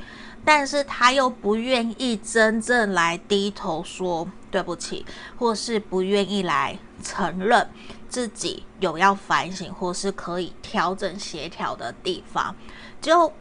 [0.44, 5.06] 但是他又不愿意真正来低头说对不起，
[5.38, 7.68] 或是不愿意来承认。
[8.14, 12.54] 自己有要反省或是可以调整协调的地方，
[13.00, 13.32] 就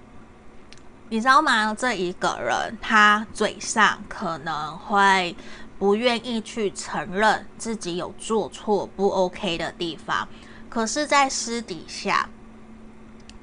[1.09, 1.75] 你知道吗？
[1.75, 5.35] 这一个人他嘴上可能会
[5.77, 10.27] 不愿意去承认自己有做错不 OK 的地方，
[10.71, 12.27] 可是，在私底下，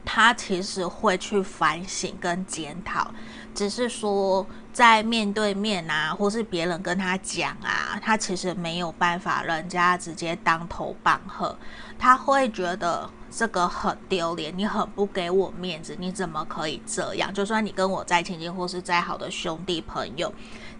[0.05, 3.15] 他其实会去反省跟检讨，
[3.55, 4.45] 只是说。
[4.73, 11.59] 在面对面啊，或是别人跟他讲啊，他其实没有办法，人家直接当头棒喝，
[11.99, 17.35] 他会觉得这个很丢脸，你很不给我面子，你怎么可以这样？
[17.35, 20.33] 就算你跟我再亲近，或是再好的兄弟朋友、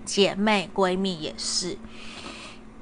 [0.05, 1.77] 姐妹、闺蜜也是，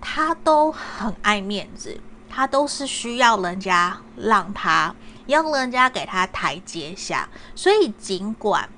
[0.01, 1.99] 他都很爱面子，
[2.29, 4.95] 他都是需要人家让他，
[5.27, 8.69] 要人家给他台阶下，所以尽管。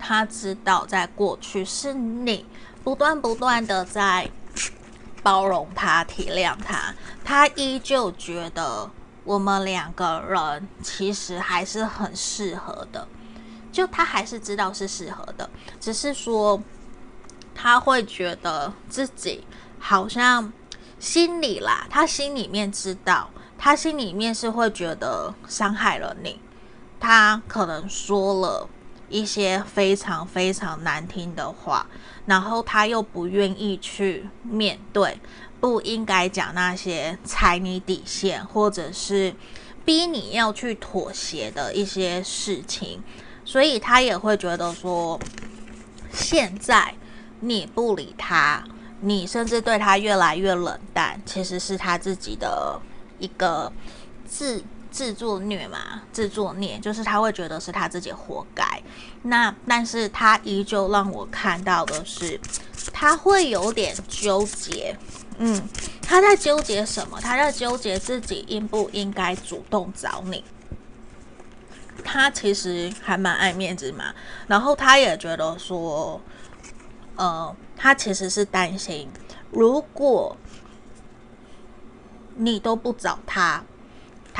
[0.00, 2.46] 他知道，在过去是你
[2.82, 4.28] 不断不断的在
[5.22, 8.90] 包容他、体谅他，他依旧觉得
[9.22, 13.06] 我们两个人其实还是很适合的，
[13.70, 15.48] 就他还是知道是适合的，
[15.78, 16.60] 只是说
[17.54, 19.44] 他会觉得自己
[19.78, 20.50] 好像
[20.98, 23.28] 心里啦，他心里面知道，
[23.58, 26.40] 他心里面是会觉得伤害了你，
[26.98, 28.68] 他可能说了
[29.10, 31.86] 一些非常非常难听的话，
[32.24, 35.18] 然后他又不愿意去面对，
[35.60, 39.34] 不应该讲那些踩你底线，或者是
[39.84, 43.02] 逼你要去妥协的一些事情，
[43.44, 45.20] 所以他也会觉得说，
[46.12, 46.94] 现在
[47.40, 48.64] 你不理他。
[49.02, 52.78] 你甚至对他越来越冷淡，其实是他自己的
[53.18, 53.72] 一个
[54.26, 58.64] 自自作孽嘛，自作孽就是他会觉得是他自己活该。
[59.22, 62.40] 那但是他依旧让我看到的是，
[62.92, 64.96] 他会有点纠结，
[65.38, 65.62] 嗯，
[66.02, 67.20] 他在纠结什么？
[67.20, 70.44] 他在纠结自己应不应该主动找你。
[72.04, 74.14] 他其实还蛮爱面子嘛，
[74.46, 76.20] 然后他也觉得说，
[77.16, 77.56] 呃。
[77.82, 79.08] 他其实是担心，
[79.50, 80.36] 如果
[82.36, 83.64] 你都不找他，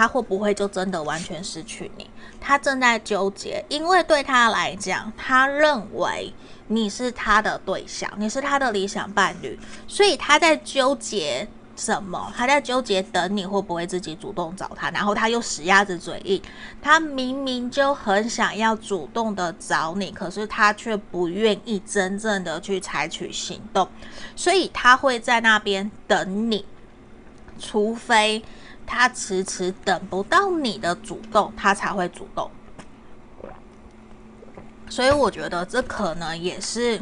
[0.01, 2.09] 他会不会就真的完全失去你？
[2.41, 6.33] 他正在纠结，因为对他来讲，他认为
[6.69, 11.47] 你是他的对象，你是他的理想伴侣，所以他在纠结。
[11.77, 12.33] 什么？
[12.35, 16.41] 他在纠结等你会不会自己主动找他，然后他又死鸭子嘴硬。
[16.81, 23.87] 他明明就很想要主动的找你，可是他却不愿意真正的去采取行动，
[24.35, 26.65] 所以他会在那边等你，
[27.59, 28.43] 除非
[28.91, 32.51] 他迟迟等不到你的主动，他才会主动。
[34.89, 37.01] 所以我觉得这可能也是。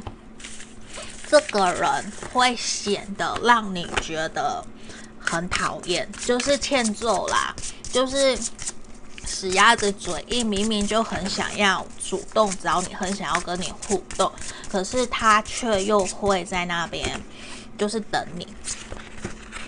[1.31, 4.65] 这个人会显得让你觉得
[5.21, 7.55] 很讨厌，就是欠揍啦，
[7.93, 8.35] 就是
[9.27, 14.33] 死鸭子嘴硬，明明就很想要主动找你，很想要跟你互动，
[14.71, 17.21] 可是他却又会在那边
[17.77, 18.49] 就是等你。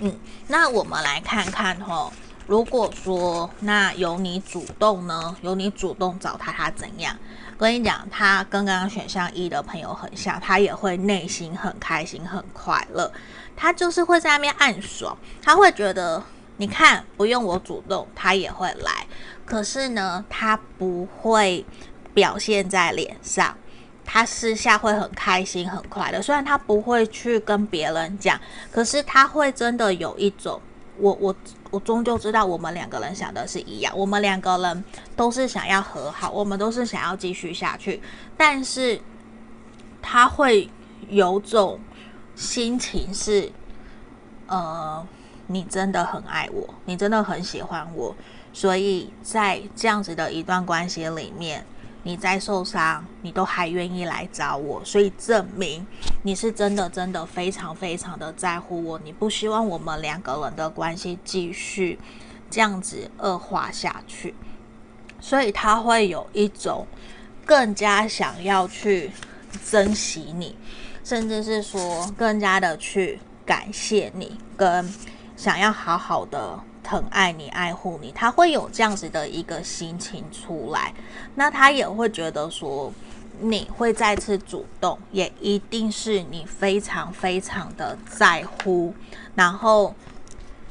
[0.00, 0.18] 嗯，
[0.50, 2.12] 那我们来看看吼，
[2.48, 7.16] 如果说那由你主动呢，由你主动找他，他怎样？
[7.56, 13.12] 跟你讲，他跟刚刚选项一的朋友很像，他也会内心很开心、很快乐。
[13.56, 16.20] 他就是会在那边暗爽，他会觉得，
[16.56, 19.06] 你看，不用我主动，他也会来。
[19.44, 21.64] 可是呢，他不会
[22.12, 23.56] 表现在脸上，
[24.12, 26.20] 他私下会很开心、很快乐。
[26.20, 28.36] 虽然他不会去跟别人讲，
[28.72, 30.60] 可是他会真的有一种。
[30.98, 31.34] 我我
[31.70, 34.84] 我终究知道，我们两个人想的是一样，我们两个人
[35.14, 38.02] 都是想要和好，我们都是想要继续下去。
[38.36, 39.00] 但是
[40.02, 40.68] 他会
[41.08, 41.78] 有种
[42.34, 43.50] 心情是，
[44.48, 45.06] 呃，
[45.46, 48.12] 你真的很爱我，你真的很喜欢我，
[48.52, 51.64] 所以在这样子的一段关系里面。
[52.02, 55.86] 你再受伤，你都还愿意来找我，所以证明
[56.22, 58.98] 你是真的、真的非常、非常的在乎我。
[59.04, 61.98] 你不希望我们两个人的关系继续
[62.48, 64.34] 这样子恶化下去，
[65.20, 66.86] 所以他会有一种
[67.44, 69.10] 更加想要去
[69.68, 70.56] 珍惜你，
[71.04, 74.90] 甚至是说更加的去感谢你，跟
[75.36, 76.58] 想要好好的。
[76.82, 80.92] 疼爱你，爱护你，他会有这样子的一个心情出来，
[81.34, 82.92] 那他也会觉得说
[83.40, 88.94] 你会再次主动，也一定是你非常非常的在乎，
[89.34, 89.94] 然后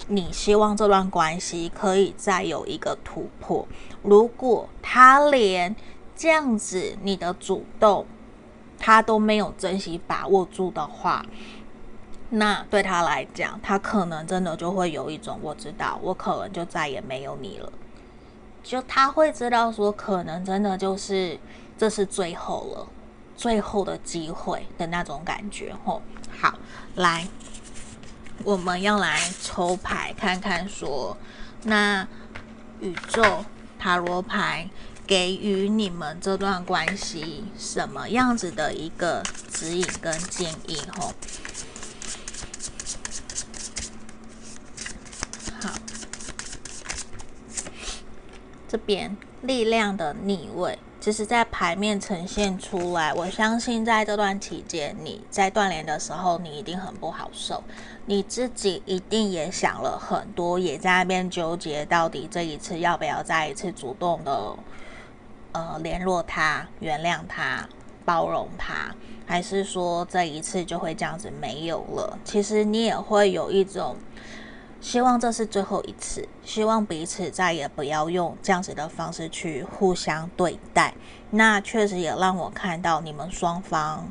[0.08, 3.68] 你希望这段关系可以再有一个突破。
[4.02, 5.76] 如果他连
[6.16, 8.06] 这样子你的主动
[8.78, 11.26] 他都没有珍惜把握住的话，
[12.32, 17.72] 那对他来讲，他可能真的就会有一种，我知道，我可能就再也没有你了。
[18.62, 21.40] 就他会知道说，可能真的就是
[21.78, 22.88] 这是最后了，
[23.36, 25.74] 最后的机会的那种感觉。
[25.84, 26.04] 吼，
[26.40, 26.54] 好，
[26.96, 27.28] 来，
[28.44, 31.18] 我们要来抽牌看看，说
[31.64, 32.08] 那
[32.80, 33.44] 宇宙
[33.80, 34.70] 塔罗牌
[35.08, 40.78] 给予你们这段关系什么样子的一个指引跟建议？
[40.96, 41.12] 吼。
[48.70, 53.12] 这边力量的逆位，其实在牌面呈现出来。
[53.12, 57.64] 我相信在这段期间，你在断联的时候，你一定很不好受，
[58.06, 64.56] 你自己一定也想了很多，也在那边纠结，到底这一次要不要再一次主动的
[65.54, 67.68] 呃联络他、原谅他、
[68.06, 68.94] 包容他，
[69.26, 72.20] 还是说这一次就会这样子没有了？
[72.24, 73.96] 其实你也会有一种。
[74.82, 80.94] 希望这是最后一次，希望彼此再也不要用这样子的方式去互相对待。
[81.32, 84.10] 那确实也让我看到你们双方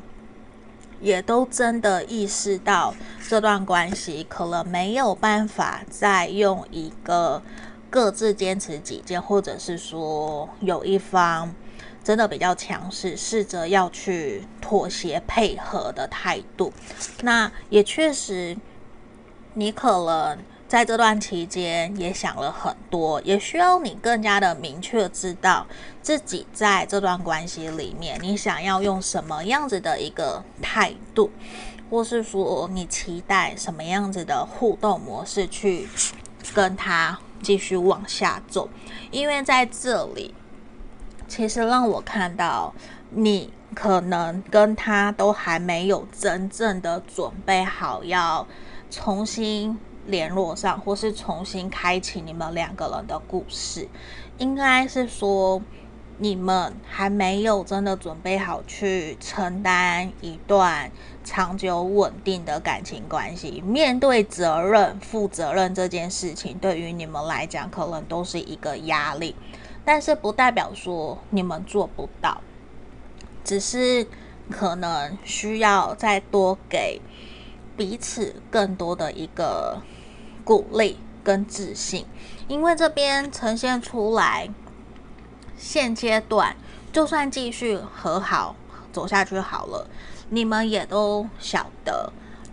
[1.01, 2.93] 也都真的意识到
[3.27, 7.41] 这段关系可能没有办法再用一个
[7.89, 11.53] 各自坚持己见，或者是说有一方
[12.03, 16.71] 真的比较强势，试着要去妥协配合的态度。
[17.21, 18.55] 那也确实，
[19.53, 20.37] 你可能
[20.69, 25.65] 在这段期间也想了很多，也需要你更加的明确知道
[25.99, 31.31] 自己在这段关系里面，你想要用什么样子的一个态度，
[31.89, 35.89] 或是说你期待什么样子的互动模式去
[36.53, 38.69] 跟他继续往下走。
[39.09, 40.35] 因为在这里，
[41.27, 42.71] 其实让我看到
[43.09, 48.45] 你可能跟他都还没有真正的准备好要
[48.91, 49.75] 重新。
[50.09, 53.87] 联络上，或是重新开启你们两个人的故事，
[54.37, 55.61] 应该是说
[56.17, 60.91] 你们还没有真的准备好去承担一段
[61.23, 63.61] 长久稳定的感情关系。
[63.61, 69.33] 面对责任、负责任这件事情，对于你们来讲，可能都是一个压力，
[69.85, 72.41] 但是不代表说你们做不到，
[73.45, 74.05] 只是
[74.51, 76.99] 可能需要再多给
[77.77, 79.81] 彼此更多的一个。
[80.49, 82.07] 鼓励跟自信，
[82.47, 84.49] 因为这边呈现出来，
[85.55, 86.55] 现阶段
[86.91, 88.55] 就算继续和好
[88.91, 89.87] 走下去好了，
[90.29, 92.11] 你们也都晓得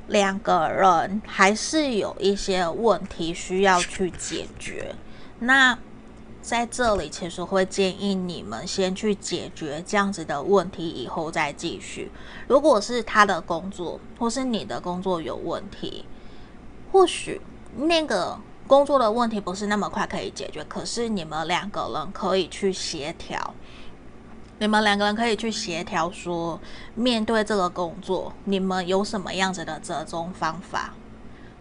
[0.08, 4.94] 两个人还是有一些问题需要去解决。
[5.38, 5.78] 那
[6.42, 12.12] 在这里，其实会建议你们先去解决这样子的问题，以后再继续。
[12.46, 16.04] 如果是他的工作或是你的工作有问题，
[16.92, 17.40] 或许。
[17.76, 23.54] 那个工作的问题不是那么快可以解决，可是你们两个人可以去协调，
[24.58, 26.58] 你们两个人可以去协调说，
[26.94, 30.94] 面对这个工作，你们有什么样子的折中方法，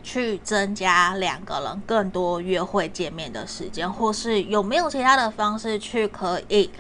[0.02, 6.72] 去增加两个人更多约会见面的时间，或是有没有其他的方式去可以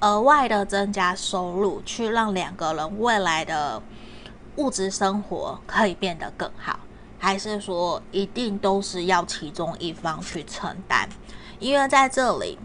[0.00, 3.82] 额外的增加收入，去让两个人未来的
[4.56, 6.78] 物质生活可以变得更好。
[7.24, 11.08] 还是说一定都是要其中一方去承担？
[11.58, 12.58] 因为在这里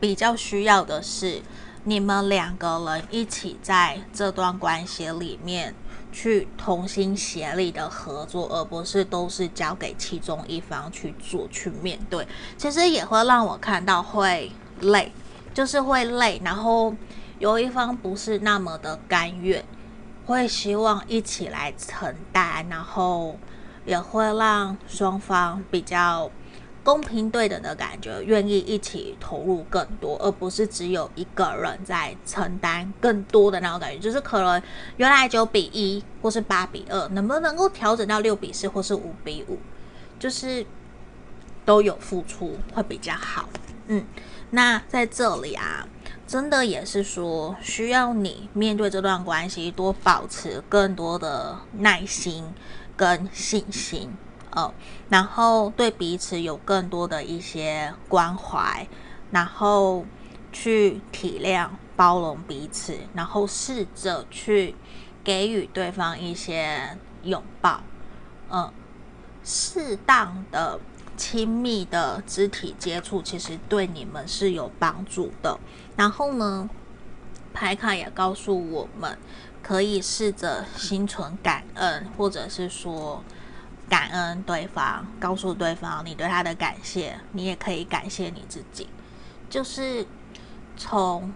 [0.00, 1.42] 比较需要的是
[1.84, 5.74] 你们两个人一起在这段关系里面
[6.10, 12.26] 去同心协力的合作，而不是都是交给其中一方去做去面对。
[12.56, 14.50] 其实也会让我看到会
[14.80, 15.12] 累，
[15.52, 16.94] 就是会累，然后
[17.38, 19.62] 有一方不是那么的甘愿。
[20.30, 23.36] 会希望一起来承担，然后
[23.84, 26.30] 也会让双方比较
[26.84, 33.98] 公平对等的感觉，愿意一起投入更多，而不是只有一个人在承担更多的那种感觉。
[33.98, 34.62] 就是可能
[34.98, 39.58] 原来九比一或是八比二，能不能够调整到六比四或是五比五，
[40.20, 40.64] 就是
[41.64, 43.48] 都有付出会比较好。
[43.88, 44.06] 嗯，
[44.50, 45.88] 那在这里啊。
[46.30, 52.44] 真的也是说，需要你面对这段关系，多保持更多的耐心
[52.96, 54.12] 跟信心，
[54.50, 54.72] 呃，
[55.08, 58.86] 然后对彼此有更多的一些关怀，
[59.32, 60.06] 然后
[60.52, 64.76] 去体谅、包容彼此，然后试着去
[65.24, 67.80] 给予对方一些拥抱，
[68.50, 68.72] 嗯，
[69.42, 70.78] 适当的。
[71.16, 75.60] 亲密的肢体接触其实对你们是有帮助的。
[75.96, 76.68] 然后呢，
[77.52, 79.18] 牌卡也告诉我们，
[79.62, 83.22] 可以试着心存感恩，或者是说
[83.88, 87.20] 感恩对方，告诉对方你对他的感谢。
[87.32, 88.88] 你也可以感谢你自己，
[89.50, 90.06] 就是
[90.76, 91.32] 从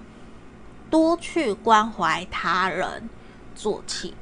[0.89, 3.09] 多去关怀他人
[3.55, 4.15] 做起。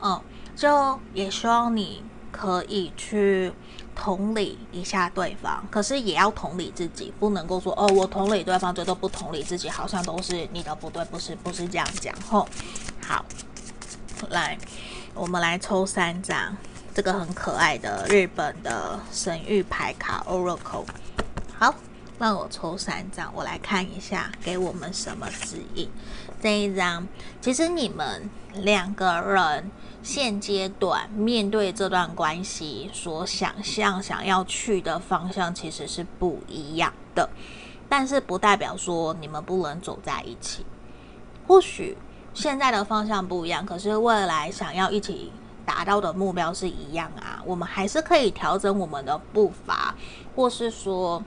[0.00, 0.20] 嗯，
[0.56, 2.02] 就也希望你
[2.32, 3.52] 可以去。
[3.96, 12.14] 同理一下对方，可是也要同理自己，不能够说哦，我同理对方，这都不同理自己，好像都是你的不对，不是，不是这样讲。
[12.28, 12.46] 吼，
[13.04, 13.24] 好，
[14.28, 14.56] 来，
[15.14, 16.56] 我们来抽三张
[16.94, 20.84] 这个很可爱的日本的神諭牌卡 Oracle。
[21.58, 21.74] 好，
[22.18, 25.90] 让我抽三张，我来看一下给我们什么指引。
[26.40, 27.08] 这一张，
[27.40, 29.70] 其实你们两个人。
[30.06, 37.28] 现阶段面对这段关系，所想象想要去的方向其实是不一样的，
[37.88, 40.64] 但是不代表说你们不能走在一起。
[41.44, 41.98] 或许
[42.32, 45.32] 现在的方向不一样，可是未来想要一起
[45.66, 47.42] 达到的目标是一样啊。
[47.44, 49.92] 我们还是可以调整我们的步伐，
[50.36, 51.20] 或是说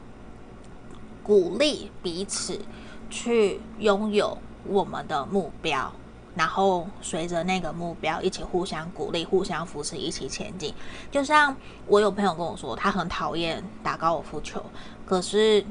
[1.22, 2.62] 鼓励彼此
[3.10, 5.92] 去拥有我们的目标。
[6.36, 10.74] 然后随着那个目标一起互相鼓励、互相扶持、一起前进。
[11.12, 11.56] 就像
[11.88, 14.64] 我有朋友跟我说，他很讨厌打高尔夫球，
[15.06, 15.66] 可是，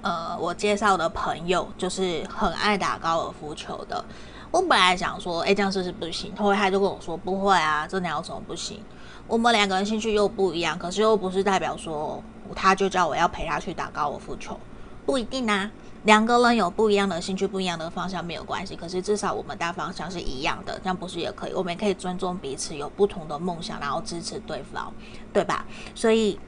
[0.00, 4.04] 呃，我介绍的朋友就是很爱打高尔夫球的。
[4.50, 6.34] 我本来想说，哎，这样是不是不行？
[6.36, 8.82] 后来他就跟我说，不会啊，这哪有什么不行？
[9.26, 12.22] 我们两个人兴趣又不一样，可是又不是代表说
[12.54, 14.58] 他就叫我要陪他去打高尔夫球，
[15.06, 15.70] 不一定啊。
[16.04, 21.52] 两个人有不一样的兴趣、不一样的方向没有关系，可是至少我们大方向是一样的，这样不是也可以？
[21.54, 24.92] 我们也可以尊重彼此有不同的梦想，然后支持对方，
[25.32, 25.64] 对吧？
[25.94, 26.40] 所以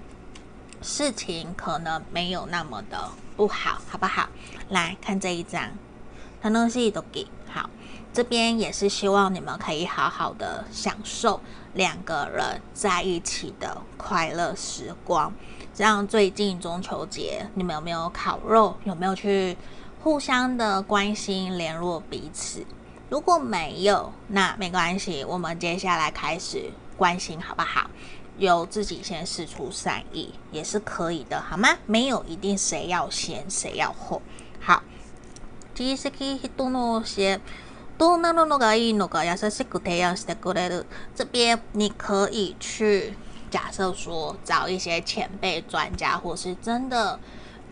[0.82, 4.28] 事情可能没有那么的不好，好不好？
[4.70, 5.70] 来看这一张，
[6.42, 7.26] 很多东西都给，
[8.14, 11.40] 这边也是希望你们可以好好的享受
[11.72, 15.32] 两个人在一起的快乐时光。
[15.74, 18.76] 像最近中秋节，你们有没有烤肉？
[18.84, 19.56] 有没有去
[20.00, 22.64] 互相的关心、联络彼此？
[23.10, 27.90] 如果没有，那没关系，我们接下来开始关心，好不好？
[28.38, 31.70] 由自己先试出善意也是可以的，好吗？
[31.86, 34.22] 没有一定谁要先，谁要后。
[34.60, 34.84] 好，
[41.14, 43.14] 这边你可以去。
[43.50, 47.20] 假设说找一些前辈专家，或是真的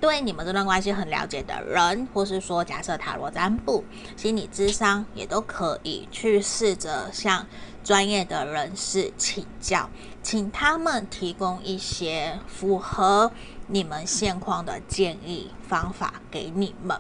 [0.01, 3.83] 对你们这段关系很了解的人，或是说假设塔罗占卜、
[4.17, 7.45] 心理咨商，也都可以去试着向
[7.83, 9.91] 专业的人士请教，
[10.23, 13.33] 请他们提供一些符合
[13.67, 16.97] 你们现况的建议方法给你们。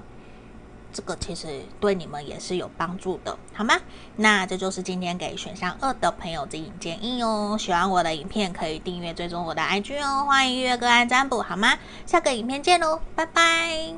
[0.92, 3.74] 这个其实对你们也是有帮助的，好吗？
[4.16, 7.56] 那这就是今天给选项二的朋友指引建议哦。
[7.58, 10.24] 喜欢我的影片可以订阅追踪我的 IG 哦。
[10.26, 11.78] 欢迎预约个案占卜，好吗？
[12.06, 13.94] 下个影片见喽，拜拜。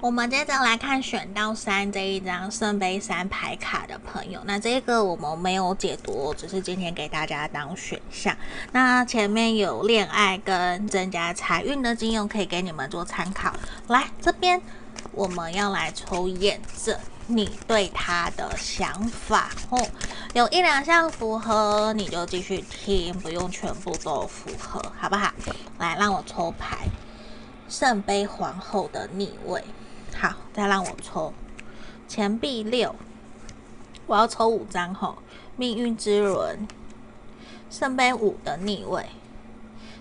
[0.00, 8.36] 我们接着来看选到三这一张圣杯三牌卡的朋友，那这个我们没有解读，只是今天给大家当选项。
[8.70, 13.52] 那前面有恋爱跟增加财运的金用，可以给你们做参考。
[13.88, 14.62] 来这边，
[15.10, 16.96] 我们要来抽验证
[17.26, 19.84] 你对他的想法哦。
[20.32, 25.32] 有一两项符合，你就继续听，不用全部都符合，好不好？
[25.78, 26.86] 来，让我抽牌，
[27.68, 29.64] 圣杯皇后的逆位。
[30.20, 31.32] 好，再让我抽
[32.08, 32.92] 钱币六，
[34.06, 35.18] 我要抽五张吼，
[35.54, 36.66] 命运之轮，
[37.70, 39.06] 圣杯五的逆位，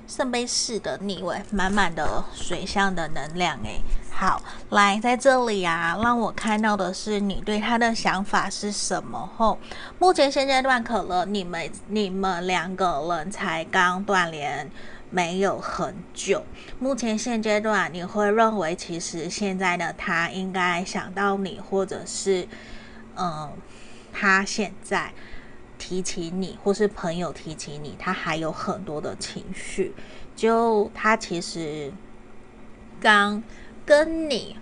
[0.07, 3.82] 圣杯四的逆位，满满的水象的能量诶。
[4.11, 4.41] 好，
[4.72, 9.59] 来在这里啊，让我看到的是你对他的想法是什么吼？
[9.99, 14.72] 目前现阶段可能你们你们两个人才刚断联。
[15.10, 16.43] 没有很久，
[16.80, 22.47] 目前现阶段你会认为，其实现在的他应该想到你，或者是，
[23.16, 23.51] 嗯，
[24.12, 25.14] 他现在
[25.78, 29.93] 提起你，或是朋友提起你，他还有很多的情绪。
[30.36, 31.91] 就他其实
[32.99, 33.41] 刚
[33.86, 34.58] 跟你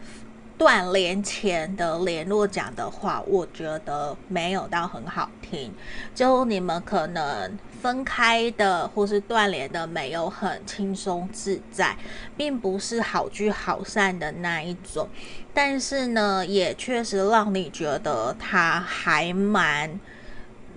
[0.58, 5.74] 断联前的联络讲的话，我觉得没有到很好听。
[6.14, 7.58] 就你们可能。
[7.86, 11.96] 分开的或是断联的没有很轻松自在，
[12.36, 15.08] 并不是好聚好散的那一种，
[15.54, 20.00] 但是呢，也确实让你觉得他还蛮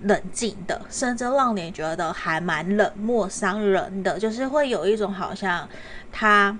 [0.03, 5.67] 冷静的，甚至让你觉得还蛮冷漠伤人的，就是会有一种好像
[6.11, 6.55] 他。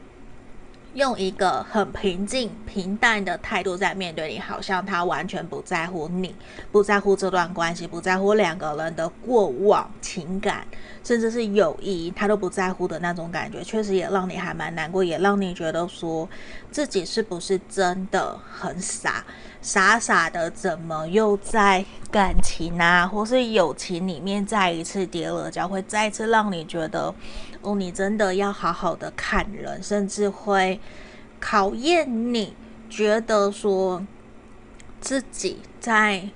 [1.00, 6.36] 用一个很平静、平淡的态度在面对你，好像他完全不在乎你，
[6.74, 10.68] 不在乎这段关系，不在乎两个人的过往情感，
[11.02, 16.28] 甚至是友谊，他都不在乎的那种感觉，确实也让你还蛮难过，也让你觉得说
[16.70, 19.24] 自己是不是真的很傻，
[19.62, 27.16] 傻傻的，怎么又在感情啊，或是友情里面再一次跌了跤，会再次让你觉得。
[27.62, 30.80] 哦，你真的要好好的看人，甚至会
[31.42, 32.56] 考验你，
[32.90, 34.06] 觉得说
[35.02, 36.30] 自己在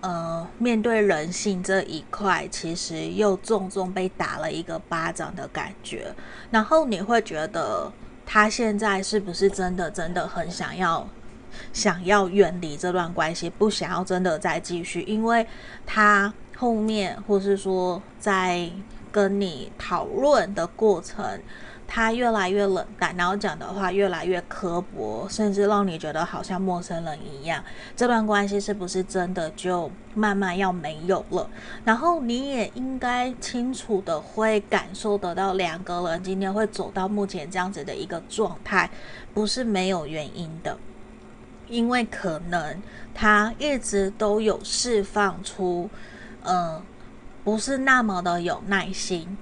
[0.00, 6.12] 呃面对人性这一块，其实又重重被打了一个巴掌的感觉。
[6.50, 7.92] 然后你会觉得
[8.26, 11.08] 他现在是不是真的真的很想要
[11.72, 15.46] 想要远离这段关系，不想要真的再继续，因为
[15.86, 18.68] 他后面或是说在。
[19.14, 21.40] 跟你讨论的过程，
[21.86, 27.62] 他越来越冷淡，然后讲的话越来越刻薄，甚至让你觉得好像陌生人一样。
[27.94, 31.48] 这段关系是不是真的就慢慢要没有了？
[31.84, 38.90] 然后你也应该清楚的会感受得到，两个人今天会走到目前这样子的一个状态，
[39.32, 40.76] 不是没有原因的，
[41.68, 42.82] 因为可能
[43.14, 45.88] 他一直都有释放出，
[46.42, 46.82] 嗯、
[47.44, 49.36] 不是那么的有耐心。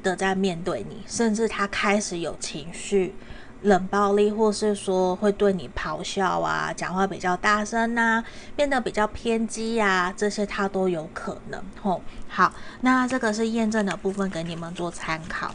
[0.00, 3.16] 的在面对你，甚至他开始有情绪、
[3.62, 8.24] 冷暴力，或是说会对你咆哮啊，讲话比较大声呐、啊，
[8.54, 11.60] 变得比较偏激、啊，这些他都有可能。
[11.82, 15.52] 吼，好，那这个是验证的部分，给你们做参考。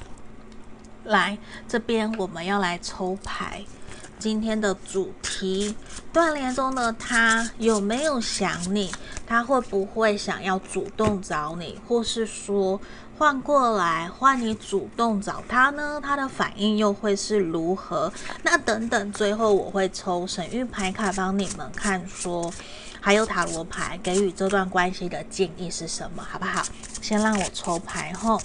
[1.05, 3.63] 来这边，我们要来抽牌。
[4.23, 5.75] 今天的主题，
[6.13, 8.89] 断联中的他有没有想你？
[9.27, 12.79] 他会不会想要主动找你，或是说
[13.17, 15.99] 换过来换你主动找他呢？
[16.01, 18.13] 他的反应又会是如何？
[18.43, 22.49] 那等等，最后我会抽神諭牌卡帮你们看说，
[23.01, 26.63] 还有塔罗牌给予这段关系的建议是什么，好不好？
[27.01, 28.41] 先让我抽牌后，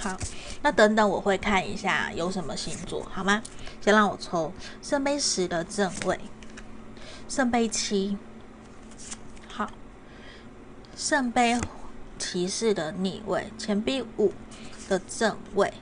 [0.00, 0.16] 好，
[0.62, 3.40] 那等等我会看一下有什么星座，好吗？
[3.80, 4.52] 先让我抽
[4.82, 6.18] 圣杯十的正位，
[7.28, 8.18] 圣杯七，
[9.48, 9.70] 好，
[10.96, 11.58] 圣杯
[12.18, 14.32] 骑士的逆位，钱币五
[14.88, 15.72] 的正位，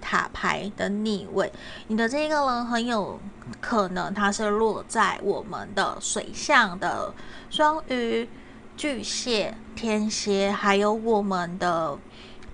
[0.00, 1.52] 塔牌的逆位。
[1.88, 3.20] 你的这个人很有
[3.60, 7.14] 可能他是落在我们的水象的
[7.50, 8.28] 双鱼、
[8.76, 11.98] 巨蟹、天蝎，还有我们的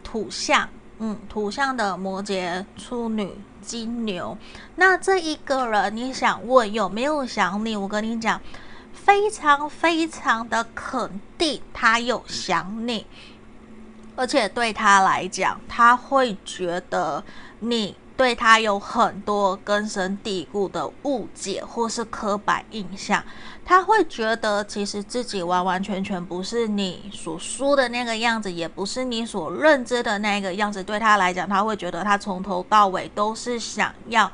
[0.03, 0.69] 土象，
[0.99, 3.39] 嗯，土象的摩羯、处女。
[3.69, 4.39] 金牛，
[4.77, 7.77] 那这一个人，你想问有没有想你？
[7.77, 8.41] 我跟你讲，
[8.95, 13.05] 非常非常的肯定，他有想你，
[14.17, 17.23] 而且对他来讲，他会觉得
[17.61, 17.95] 你。
[18.19, 23.23] 对他有很多根深蒂固的误解或是刻板印象，
[23.65, 30.83] 他会觉得其实自己完完全全不是你所说的那个样子，也不是你所认知的那个样子。
[30.83, 34.29] 对他来讲，他会觉得他从头到尾都是想要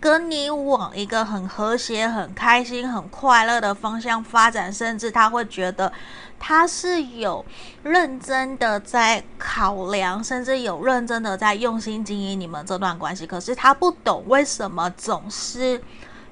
[0.00, 5.92] 跟你往一个很和谐、很开心、很快乐的方向发展，甚至他会觉得。
[6.38, 7.44] 他是有
[7.82, 13.26] 认真的在考量，甚至有认真的在用心经营你们这段关系。
[13.26, 15.82] 可是他不懂为什么总是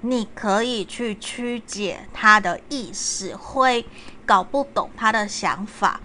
[0.00, 3.84] 你可以去曲解他的意思，会
[4.24, 6.00] 搞不懂他的想法。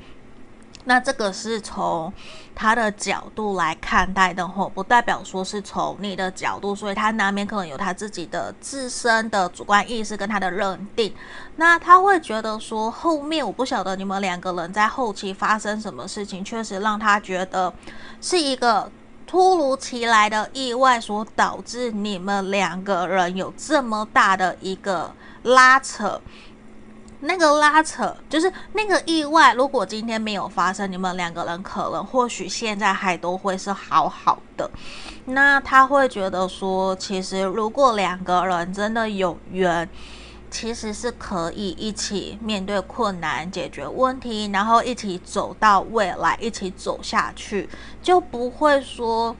[0.86, 2.11] 那这个是从
[2.55, 11.13] 他的角度来看待的吼，不代表说是从你的角度，所以他难免可能有他自己的自身的主观意识跟他的认定。
[11.57, 17.71] 那他会觉得说，后面我不晓得你们两个人在后期发生什么事情，确实让他觉得
[18.19, 18.91] 是一个
[19.27, 25.13] 突如其来的意外所导致你们两个人有这么大的一个
[25.43, 26.19] 拉扯。
[27.22, 34.69] 那个拉扯就是那个意外，如果今天没有发生，你们两个人可能或许现在还都会是好好的。
[35.26, 39.88] 那他会觉得说，其实如果两个人真的有缘，
[40.49, 47.69] 其实是可以一起面对困难、解决问题，然后一起走到未来，一起走下去，
[48.01, 49.36] 就不会说。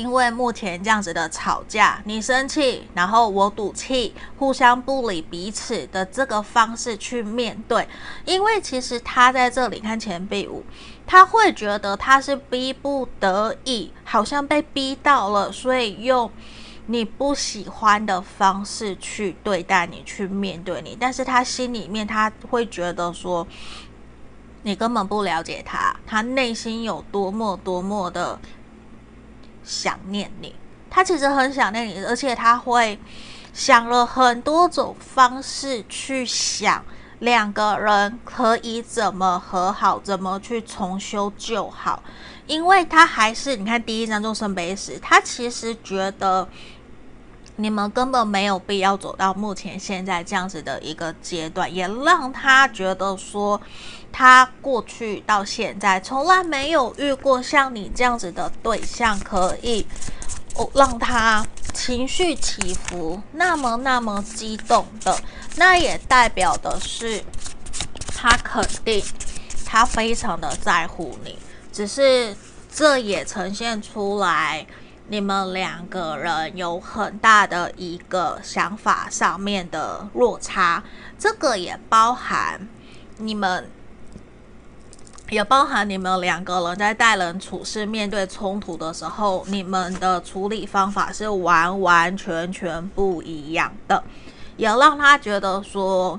[0.00, 7.86] 因为目前这样子的吵架，你生气，然后我赌气，互相不理彼此的这个方式去面对，
[8.24, 10.64] 因为其实他在这里看钱币五，
[11.06, 16.30] 他会觉得他是逼不得已，好像被逼到了，所以用
[16.86, 23.46] 你不喜欢的方式去对待你，去面对你，但是他心里面他会觉得说，
[24.62, 28.40] 你根本不了解他，他内心有多么多么的。
[29.70, 30.52] 想念你，
[30.90, 32.98] 他其实很想念你，而且他会
[33.52, 36.84] 想了很多种方式去想
[37.20, 42.02] 两个人可以怎么和好，怎么去重修旧好。
[42.48, 46.48] 因为他还是你看第一张众生杯时，他其实觉得
[47.62, 53.60] 你们根本没有必要走到目前现在这样子的一个阶段，也让他觉得说。
[54.12, 59.86] 他过去到现在从来没有遇过像你这样子的对象，可以
[60.56, 65.16] 哦让他情绪起伏那么那么激动的，
[65.54, 67.22] 那也代表的是
[68.16, 69.00] 他肯定
[69.64, 71.38] 他非常的在乎你，
[71.72, 72.36] 只是
[72.68, 74.66] 这也呈现出来
[75.10, 80.84] 你们两个人有很大的一个想法上面的落差，
[81.18, 82.68] 这个也包含
[83.18, 83.68] 你们。
[85.30, 94.02] 也包含你们两个人在待人处事、面对冲突的时候，你们的处理方法是完完全全不一样的，
[94.56, 96.18] 也让他觉得说，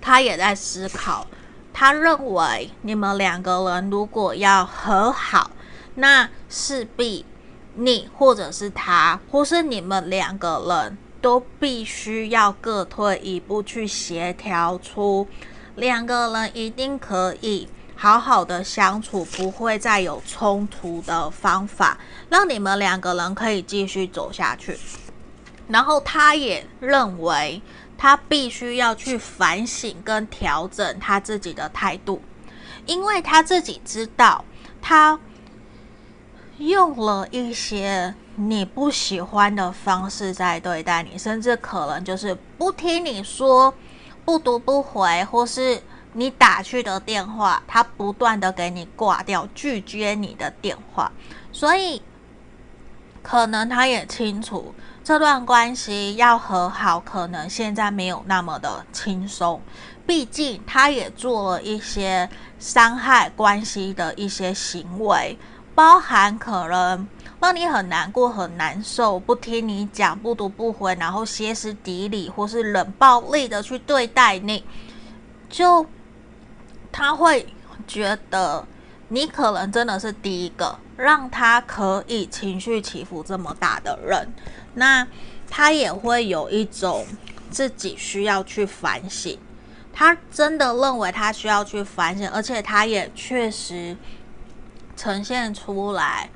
[0.00, 1.26] 他也在思考，
[1.72, 5.50] 他认为你们两个人如果要和好，
[5.96, 7.26] 那势必
[7.74, 15.26] 你或者是他，或是你们两个人都必须要各退一步去协调出
[15.76, 17.68] 两个人一定可以。
[17.94, 21.98] 好好的相处，不会再有冲突的方法，
[22.30, 24.74] 让你们两个人可以继续走下去。
[25.68, 27.60] 然后他也认为，
[27.98, 32.22] 他必须要去反省跟调整他自己的态度，
[32.86, 34.42] 因为他自己知道，
[34.80, 35.20] 他
[36.60, 43.74] 用了一些你不喜欢的方式在对待你，甚至可能就是不听你说，
[44.24, 45.82] 不读不回，或是。
[46.12, 51.12] 你打去的电话，他不断的给你挂掉，拒绝你的电话，
[51.52, 52.02] 所以
[53.22, 59.62] 可能他也清楚这段关系要和好，可能现在没有那么的轻松。
[60.04, 65.38] 毕竟他也做了一些伤害关系的一些行为，
[65.80, 67.08] 包含可能
[67.40, 74.62] 让你很难过、很难受，不听你讲，不读不回，然后歇斯底里或是冷暴力的去对待你，
[75.48, 75.86] 就。
[76.92, 77.46] 他会
[77.86, 78.62] 觉得
[79.08, 84.30] 你可能真的是第一个让他可以情绪起伏这么大的人，
[84.74, 85.06] 那
[85.48, 87.06] 他也会有一种
[87.50, 89.38] 自己需要去反省。
[89.92, 93.96] 他真的认为他需要去反省，而且他也确实
[95.00, 96.28] 呈现出来，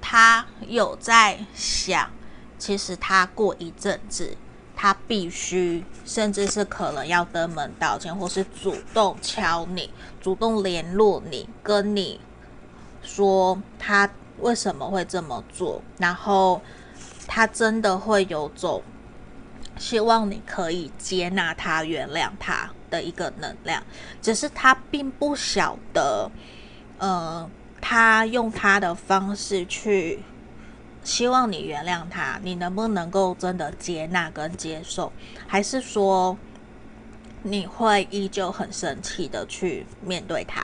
[0.00, 2.10] 他有在想，
[2.56, 4.38] 其实他过一阵子。
[4.74, 9.92] 他必须，甚至是可能要登门道歉，或是主动敲你，
[10.22, 12.18] 主动联络你，跟你
[13.02, 16.62] 说他为什么会这么做，然后
[17.26, 18.82] 他真的会有种
[19.76, 23.82] 希望你可以接纳他、原谅他的一个能量，
[24.22, 26.30] 只是他并不晓得，
[26.96, 27.46] 呃，
[27.80, 30.20] 他用他的方式去。
[31.02, 35.10] 希望你原谅他，你能不能够真的接纳跟接受？
[35.46, 36.36] 还是说
[37.42, 40.62] 你会依旧很生气的去面对他？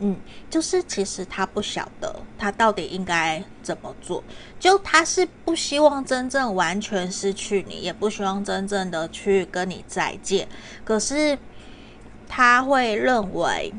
[0.00, 0.16] 嗯，
[0.50, 4.22] 就是其实他不晓得他到底应该怎么做，
[4.58, 10.48] 就他是不希望真正完全失去你，也不希望真正的去跟你再见。
[10.84, 11.38] 可是
[12.26, 13.72] 他会认为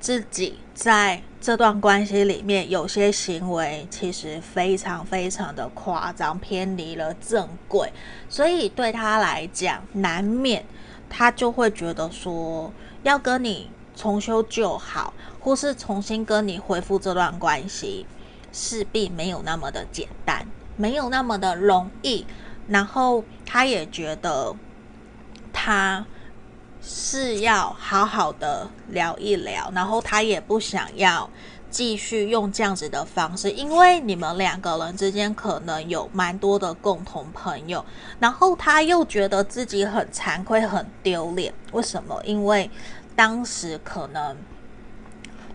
[0.00, 1.20] 自己在。
[1.40, 7.92] 这段关系里面有些行为其实非常非常的夸张，偏离了正轨，
[8.28, 10.64] 所以对他来讲，难免
[11.08, 12.72] 他就会觉得说，
[13.04, 18.04] 要跟你重修旧好，或是重新跟你恢复这段关系，
[18.52, 20.44] 势必没有那么的简单，
[20.76, 22.26] 没有那么的容易。
[22.66, 24.56] 然后他也觉得
[25.52, 26.04] 他。
[26.90, 31.28] 是要好好的聊一聊，然后他也不想要
[31.68, 37.84] 继续用这样子的方式，因为你们两个人之间可能有蛮多的共同朋友，
[38.18, 41.52] 然后他又觉得自己很惭愧、很丢脸。
[41.72, 42.18] 为什么？
[42.24, 42.70] 因为
[43.14, 44.34] 当时可能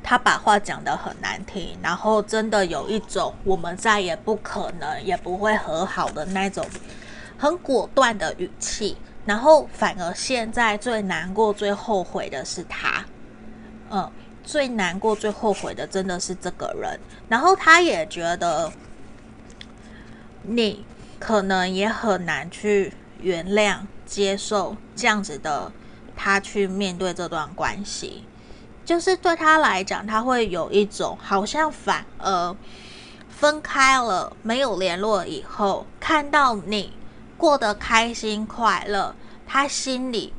[0.03, 6.63] 他把话讲得很难听，然后真的有一种我们再也不可能、也不会和好的那种
[7.39, 8.95] 很果断的语气。
[9.25, 13.05] 然后反而现在最难过、最后悔的是他，
[13.89, 14.11] 嗯，
[14.43, 16.99] 最难过、最后悔的真的是这个人。
[17.29, 18.71] 然后他也觉得
[20.41, 20.85] 你
[21.19, 25.71] 可能也很难去原谅、接受这样子的
[26.17, 28.25] 他去面对这段关系，
[28.83, 32.53] 就是对他来讲，他会有一种好像反而
[33.29, 36.91] 分开了、没有联络以后，看到你。
[37.43, 39.13] 过得开心快乐，
[39.45, 40.31] 他心里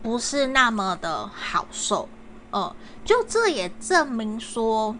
[0.00, 2.08] 不是那么的好受，
[2.52, 2.72] 嗯，
[3.04, 4.94] 就这也证明说，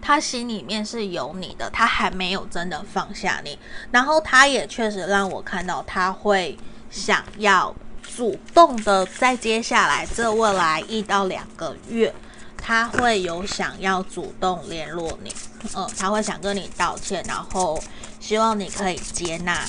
[0.00, 3.58] 他心里面是有你的，他还没有真的放下你。
[3.90, 6.56] 然后他也确实让我看到，他会
[6.88, 12.14] 想要主动的在接下来这未来一到两个月，
[12.56, 15.30] 他会有想要主动联络你，
[15.76, 17.78] 嗯，他会想跟你道歉，然后
[18.18, 19.62] 希望你可以接纳。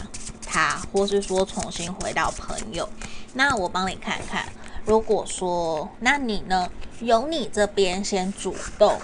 [0.51, 2.89] 他，或是说重新回到朋友，
[3.33, 4.45] 那我帮你看看。
[4.85, 6.67] 如果说，那你呢？
[7.01, 8.99] 由你这边先主动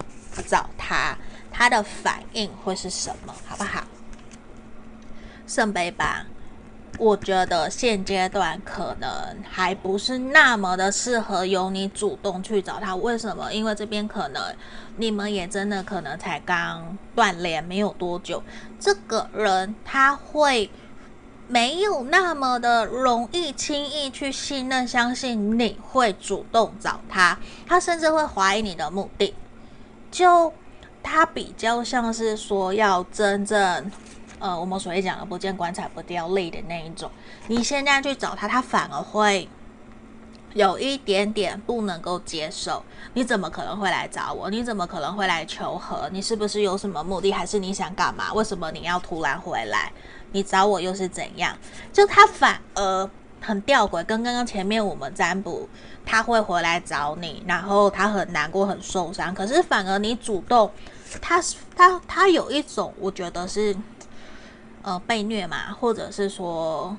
[0.47, 1.17] 找他，
[1.49, 3.33] 他的反应会是什么？
[3.47, 3.83] 好不好？
[5.47, 6.25] 圣杯八，
[6.97, 9.09] 我觉得现阶段可能
[9.49, 12.93] 还不是那么的适合由你主动去找他。
[12.95, 13.53] 为什么？
[13.53, 14.43] 因为这边可能
[14.97, 18.43] 你们也真的可能才刚断联没有多久，
[18.77, 20.69] 这个人他会
[21.47, 27.37] 没有那么的容易轻易去信任、相信你会主动找他，
[27.67, 29.33] 他甚至会怀疑你的目的。
[30.09, 30.51] 就
[31.03, 33.91] 他比较像是说要真正。
[34.37, 37.09] 呃，我们所谓讲的不见棺材不掉泪的那一种，
[37.47, 39.47] 你现在去找他，他反而会
[40.53, 42.83] 有一点点不能够接受。
[43.13, 44.49] 你怎么可能会来找我？
[44.49, 46.09] 你怎么可能会来求和？
[46.11, 47.31] 你是不是有什么目的？
[47.31, 48.33] 还是你想干嘛？
[48.33, 49.91] 为什么你要突然回来？
[50.35, 51.57] 你找我又是怎样？
[51.93, 53.09] 就他反而
[53.41, 55.69] 很吊诡，跟刚刚前面我们占卜，
[56.05, 60.69] 他会回来找你，然后他很难过、很受伤，可是反而你主动，
[61.21, 61.41] 他
[61.75, 63.75] 他他有一种，我觉得是。
[64.87, 66.95] 呃，被虐嘛，或者是说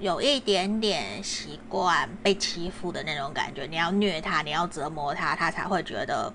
[0.00, 6.32] 有一点点习惯被欺负的那种感觉，你要虐他，你要折磨他，他才会觉得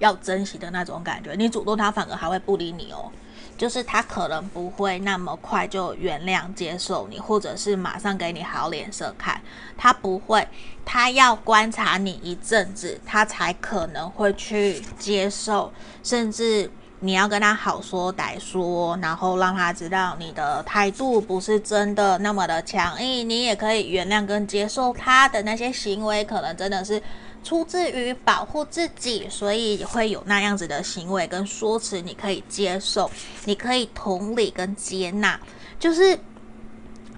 [0.00, 1.32] 要珍惜的那种感觉。
[1.38, 3.10] 你主动，他反而还会不理你哦，
[3.56, 9.40] 就是他可能不会那么快就原谅接受你，或者是马上给你好脸色看，
[9.76, 10.46] 他不会，
[10.84, 16.70] 他要观察你一阵子，他才可能会去接受，甚至。
[17.00, 27.02] 你要跟他好说歹说，然后让他知道你的态度不是真的那么的强硬，你也可以原谅跟接受他的那些行为，可能真的是
[27.44, 33.10] 出自于保护自己，所以会有那样子的行为跟说辞，你可以接受，
[33.44, 35.38] 你可以同理跟接纳，
[35.78, 36.18] 就是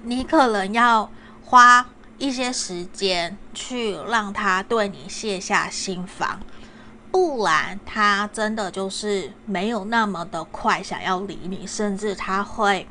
[0.02, 1.08] 你可能要
[1.44, 6.40] 花一些时间去让他对你卸下心防。
[7.12, 12.88] 不然，他真的就是没有那么的快想要理你，甚至他会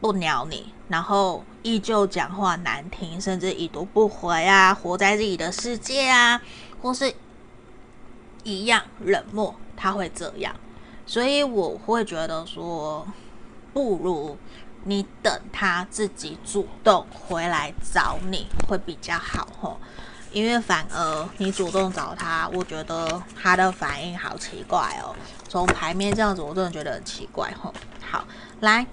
[0.00, 6.40] 不鸟你，然后依旧讲话难听，甚至已读不回啊，活在自己的世界啊，
[6.82, 7.14] 或是
[8.42, 10.54] 一样冷漠，他会这样。
[11.06, 13.06] 所以我会觉得说，
[13.72, 14.36] 不如
[14.84, 19.80] 你等他自己主动回来找你会比较好吼。
[20.32, 25.14] 因为反而你主动找他，我觉得他的反应好奇怪哦。
[25.48, 27.72] 从牌面这样子，我真的觉得很奇怪吼。
[28.00, 28.24] 好，
[28.58, 28.84] 来，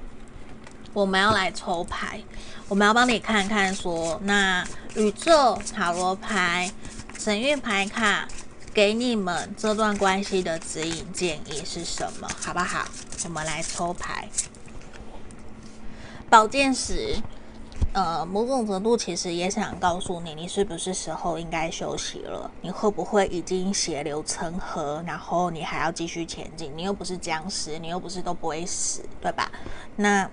[0.93, 2.21] 我们要来抽牌，
[2.67, 4.65] 我们要帮你看看说，那
[4.95, 6.71] 宇宙塔罗牌、
[7.17, 8.27] 神諭牌卡
[8.73, 12.85] 给你们这段关系的指引建议是什么，好不好？
[13.23, 14.27] 我们来抽牌，
[16.29, 17.17] 宝剑十。
[17.93, 22.49] 呃，某种程度其实也想告诉你，你是不是时候应该休息了？
[22.61, 26.71] 你会不会已经血流成河，然后你还要继续前进？
[26.73, 29.51] 你又不是僵尸，你又不是都不会死，对吧？
[29.97, 30.29] 那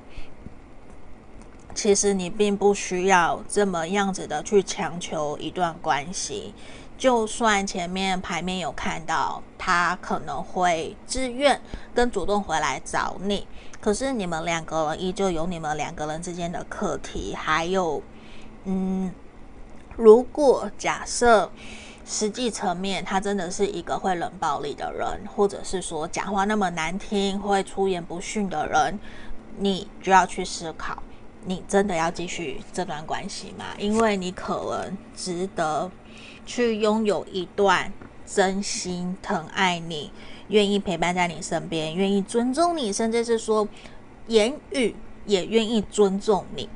[1.78, 6.52] 其实你并不需要这么样子的去强求一段关系。
[6.98, 11.60] 就算前面牌面有看到他可能会自愿
[11.94, 13.46] 跟主动回来找你，
[13.80, 18.02] 可是你们两个人依旧有你们两个人之间的课题，还有，
[18.64, 19.14] 嗯，
[19.96, 21.48] 如果假设
[22.04, 28.98] 实际层面他真的是一个会冷暴力的人，或者是说讲话那么难听、会出言不逊的人，
[29.58, 31.00] 你就要去思考，
[31.44, 33.66] 你真的要继续这段关系吗？
[33.78, 35.90] 因为你可能值得。
[36.46, 37.92] 去拥有一段
[38.24, 40.10] 真心疼爱你、
[40.48, 43.68] 愿意陪伴在你身边、愿意尊重你，甚至是说
[44.28, 46.66] 言语也愿意尊重你，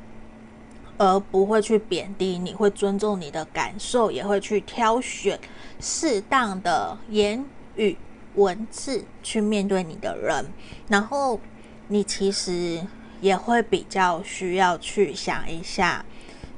[0.99, 5.39] 而不会去贬低你，会尊重你的感受，也会去挑选
[5.79, 7.43] 适当的言
[7.75, 7.97] 语
[8.35, 10.45] 文字去面对你的人。
[10.87, 11.39] 然后
[11.87, 12.85] 你其实
[13.23, 16.05] 也会比较需要去想一下，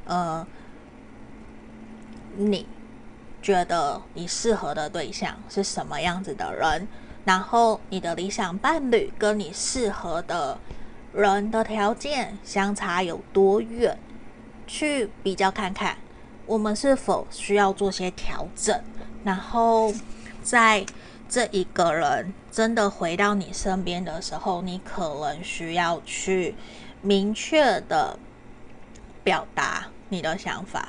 [0.06, 0.46] 呃，
[2.36, 2.66] 你。
[3.42, 6.88] 觉得你适合的对象是什么样子的人，
[7.26, 10.58] 然后你的理想伴侣跟你适合的
[11.14, 13.96] 人的条件相差有多远，
[14.66, 15.96] 去比较看看，
[16.48, 18.82] 我们是否需要做些调整。
[19.24, 19.94] 然后
[20.42, 20.84] 在
[21.36, 26.56] 这一个人真的回到你身边的时候，你可能需要去
[27.02, 28.18] 明确的
[29.22, 30.88] 表达你的想法。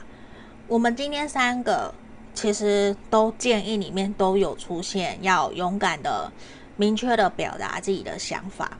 [0.68, 1.92] 我们今天三个。
[2.32, 6.30] 其实都建议里面都有出现，要勇敢的、
[6.76, 8.78] 明确的表达自己的想法。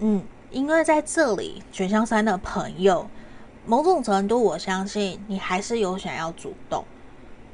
[0.00, 3.08] 嗯，因为在这里选项三的朋友，
[3.64, 6.84] 某种程度我相信你还是有想要主动，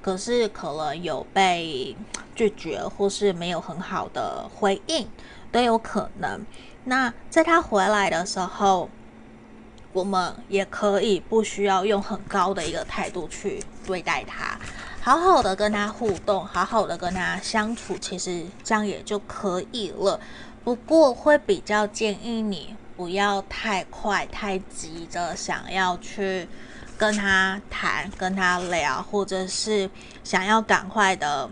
[0.02, 1.96] 可是可能有被
[2.34, 5.08] 拒绝，或是没有很好的回应，
[5.50, 6.44] 都有可能。
[6.84, 8.90] 那在他回来的时候，
[9.92, 14.58] 我们也可以不需要用很高的一个态度去对待他，
[15.00, 20.18] 好好的跟他互动，好好的跟他相处，其实这样也就可以了。
[20.64, 26.48] 不过会比较建议你不要太快、太急着想要去
[27.02, 29.90] 跟他谈、跟他聊，或者是
[30.22, 31.50] 想要赶快的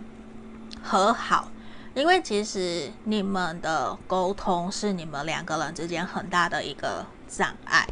[0.80, 1.48] 和好，
[1.92, 7.84] 因为其实你们的沟通是你们两个人之间很大的一个障碍。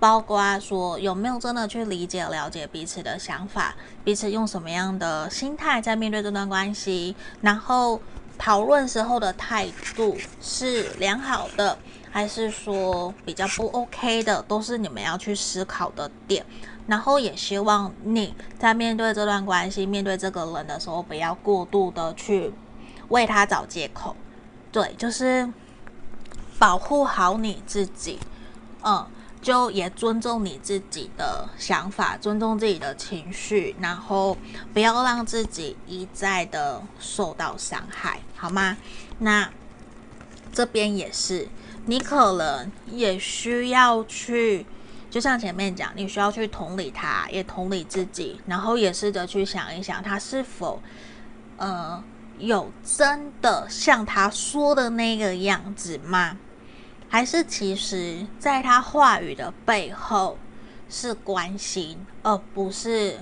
[0.00, 8.00] 包括说有没有真的去理解、了解彼此的想法，彼此用什么样的心态在面对这段关系，然后
[8.38, 11.76] 讨论时候的态度是良好的，
[12.10, 16.44] 还是说比较不 OK 的，都是你们要去思考的点。
[16.92, 22.52] 然后也希望你在面对这段关系、面对这个人的时候，不要过度的去
[23.08, 24.14] 为他找借口。
[24.70, 25.50] 对，就是
[26.58, 28.18] 保护好你自己。
[28.82, 29.06] 嗯。
[29.40, 34.36] 就也尊重你自己的想法，尊重自己的情绪，然后
[34.72, 38.76] 不要让自己一再的受到伤害，好吗？
[39.18, 39.50] 那
[40.52, 41.48] 这边也是，
[41.86, 44.64] 你可能也需要去，
[45.12, 50.82] 就像前面讲，你需要去同理他，也同理自己，然后也试着去想一想，他是否
[51.58, 52.02] 呃
[52.38, 56.38] 有真的像他说的那个样子吗？
[57.10, 60.38] 还是其实，在他话语的背后
[60.88, 63.18] 是关心，而不是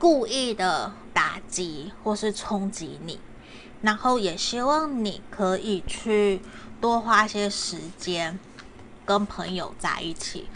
[0.00, 3.20] 故意的打击或是冲击你。
[3.82, 6.42] 然后也希望你可以去
[6.80, 8.36] 多花些时间
[9.06, 10.48] 跟朋友在一起，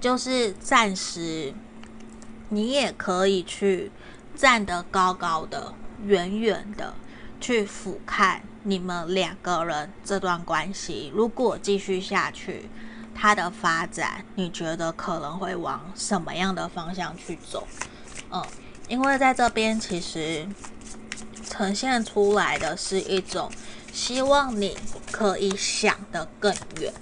[0.00, 1.52] 就是暂时
[2.48, 3.92] 你也可以去
[4.34, 5.74] 站得高高的、
[6.04, 6.94] 远远的
[7.40, 8.40] 去俯瞰。
[8.62, 12.68] 你们两个人这段关系，如果继续下去，
[13.14, 17.66] 它的发展，你觉得可能会往什么样的方向去走？
[18.30, 18.44] 嗯，
[18.88, 20.46] 因为在这边其实
[21.48, 23.50] 呈现出来的是一种
[23.92, 24.76] 希望你
[25.10, 26.92] 可以想得更远，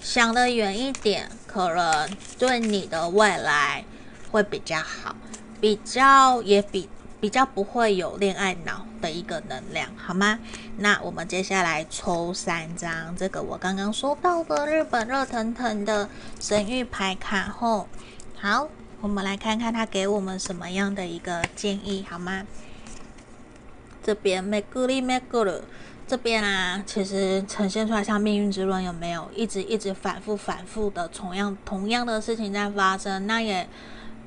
[0.00, 3.83] 想得远一点，可能对你的未来
[4.31, 5.15] 会比较好，
[5.59, 6.89] 比较也比。
[7.23, 10.37] 比较不会有恋爱脑的一个能量，好吗？
[10.79, 16.09] 那我们接下来抽三张，这个我刚刚说到的日本热腾腾的
[16.41, 17.87] 神諭牌卡后，
[18.37, 18.67] 好，
[18.99, 22.45] 我们来看看他给我们什么样的一个建议，好吗？
[24.03, 25.61] 这边めくりめくる，
[26.08, 29.28] 这边啊，其实呈现出来像命运之轮，有没有？
[29.36, 33.68] 一直一直反复反复的同样同样的事情在发生，那也。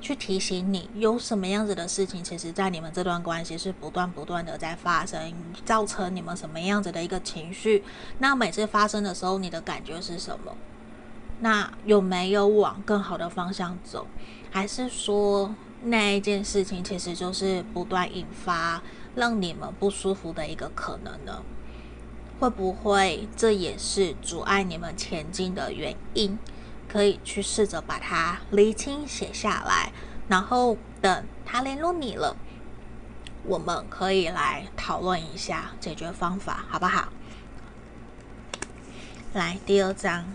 [0.04, 5.32] 去提醒你有什么样子的事情，其实，在你们这段关系是不断不断的在发生，
[5.64, 7.84] 造成你们什么样子的一个情绪。
[8.18, 10.58] 那每次发生的时候，你的感觉是什么？
[11.42, 14.08] 那有没有往更好的方向走？
[14.50, 15.54] 还是说
[15.84, 18.82] 那一件事情其实就是不断引发
[19.14, 21.44] 让你们不舒服的一个可能呢？
[22.42, 26.39] 会不会这也是阻碍你们前进的原因？
[26.89, 29.92] 可以去试着把它厘清写下来，
[30.28, 32.36] 然后等他联络你了，
[33.44, 37.10] 我们可以来讨论一下解决方法，好不好？
[39.34, 40.26] 来第二张，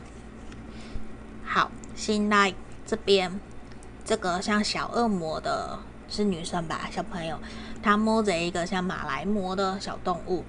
[1.44, 2.54] 好，现在
[2.86, 3.40] 这边
[4.04, 6.88] 这个像小恶魔的是女生吧？
[6.88, 7.40] 小朋友，
[7.82, 10.44] 她摸着一个像马来貘的小动物。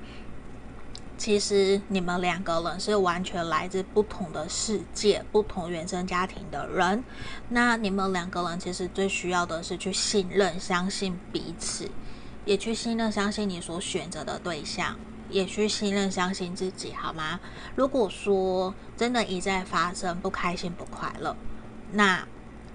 [1.17, 7.03] 其实你们两个人是完全来自不同的世界、不同原生家庭的人。
[7.49, 11.89] 那你们两个人其实最需要的是去信任、相信彼此，
[12.45, 14.95] 也去信任、相信你所选择的对象，
[15.29, 17.39] 也去信任、相信自己，好吗？
[17.75, 21.35] 如果说真的一再发生不开心、不快乐，
[21.93, 22.27] 那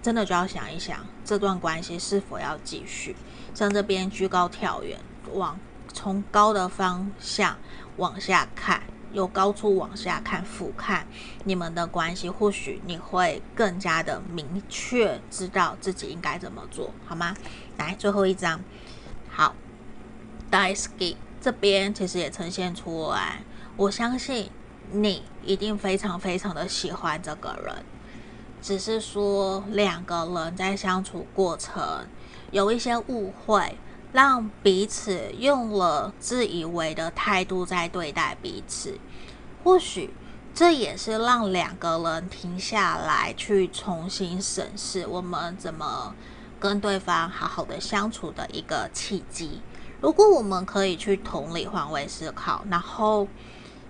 [0.02, 3.14] 真的就要想一想这段关系是否要继续。
[3.54, 4.98] 像这边居高跳远，
[5.32, 5.56] 往
[5.92, 7.56] 从高的方向。
[7.96, 8.82] 往下看，
[9.12, 11.02] 由高处往下看，俯瞰
[11.44, 17.36] 你们的关系，或许你会更加的明确知道自己应该怎么做，好吗？
[17.76, 18.60] 来，最后一张，
[19.28, 19.54] 好
[20.50, 23.42] ，Daisuki 这边其实也呈现出来，
[23.76, 24.50] 我相信
[24.90, 27.84] 你一定非常非常的喜欢这个人，
[28.62, 32.06] 只是说两个人在相处过程
[32.50, 33.76] 有一些误会。
[34.12, 38.98] 让彼此用了自以为的态度在对待彼此，
[39.64, 40.12] 或许
[40.54, 46.14] 这也是让两个人停下来去重新审视我们怎么
[46.60, 49.62] 跟对方好好的相处的一个契机。
[50.02, 53.26] 如果我们可以去同理、换位思考，然后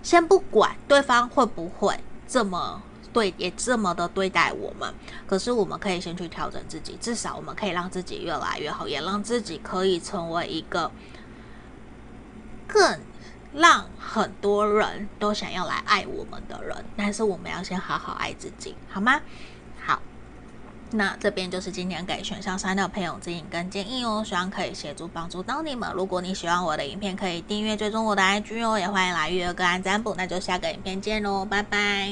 [0.01, 2.81] 先不管对方会不会这么
[3.13, 4.93] 对，也这么的对待我们。
[5.27, 10.91] 可是我们可以先去调整自己，至少我们可以让自己越来越好，也让自己可以成为一个
[12.67, 12.99] 更
[13.53, 16.83] 让很多人都想要来爱我们的人。
[16.97, 19.21] 但是我们要先好好爱自己，好吗？
[20.95, 25.91] 那这边就是今天给选项三的朋友指引跟建议哦，希望可以协助帮助到你们。
[25.95, 30.13] 如果你喜欢我的影片，可以订阅追踪我的 IG 哦，也欢迎来预约个案占卜。
[30.15, 32.09] 那就下个影片见喽，拜拜。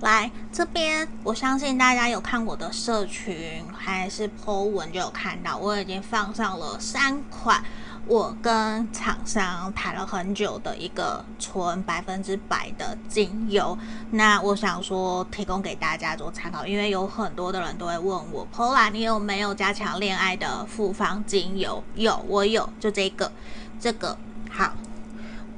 [0.00, 7.62] 来这边，我相信大家有看我的社群还是 po 文就有看到，我已经放上了三款。
[8.06, 13.78] 我跟厂商谈了很久的一个纯百分之百的精油，
[14.10, 21.84] 那我想说提供给大家做参考，因为有很多的人都会问我，Pola，你有没有加强恋爱的复方精油？
[21.94, 23.30] 有，我有，就这个，
[23.78, 24.16] 这个
[24.50, 24.72] 好。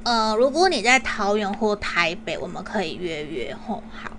[0.03, 4.11] 呃，如果你在桃园或台北，我们可以约约吼，好。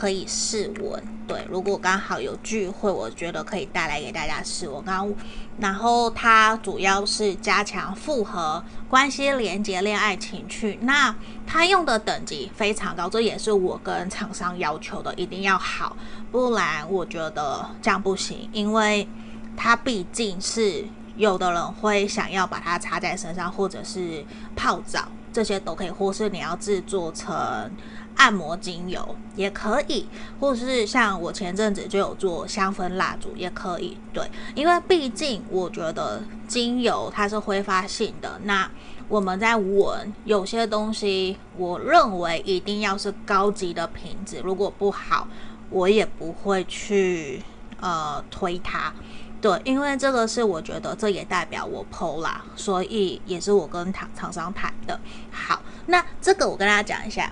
[0.00, 4.82] 可以试闻，对，如果刚好有聚会，我觉得可以带来给大家试闻。
[4.82, 5.12] 刚，
[5.58, 10.78] 然后它主要是加强复合关系连接、恋爱情趣。
[10.80, 11.14] 那
[11.46, 15.94] 它用的等级非常高，这也是我跟厂商要求的，一定要好，
[16.32, 19.06] 不然我觉得这样不行，因为
[19.54, 20.86] 它毕竟是
[21.18, 24.24] 有的人会想要把它擦在身上，或者是
[24.56, 27.70] 泡澡，这些都可以，或是你要制作成。
[28.16, 30.06] 按摩精油也可以，
[30.38, 33.96] 或是像我前阵子就有做香氛蜡烛也可以。
[34.12, 38.70] 对，因为毕竟我觉得精油它是挥发性的，那
[39.08, 45.26] 我们在闻有些东西，我认为一定要是高级的瓶子，如果不好，
[45.70, 47.42] 我也不会去
[47.80, 48.92] 呃推它。
[49.40, 55.00] 对，因为这个是我觉得这也代表我 PO 啦，所以也是我跟厂厂商谈的。
[55.30, 57.30] 好，那这个我跟大家讲一下。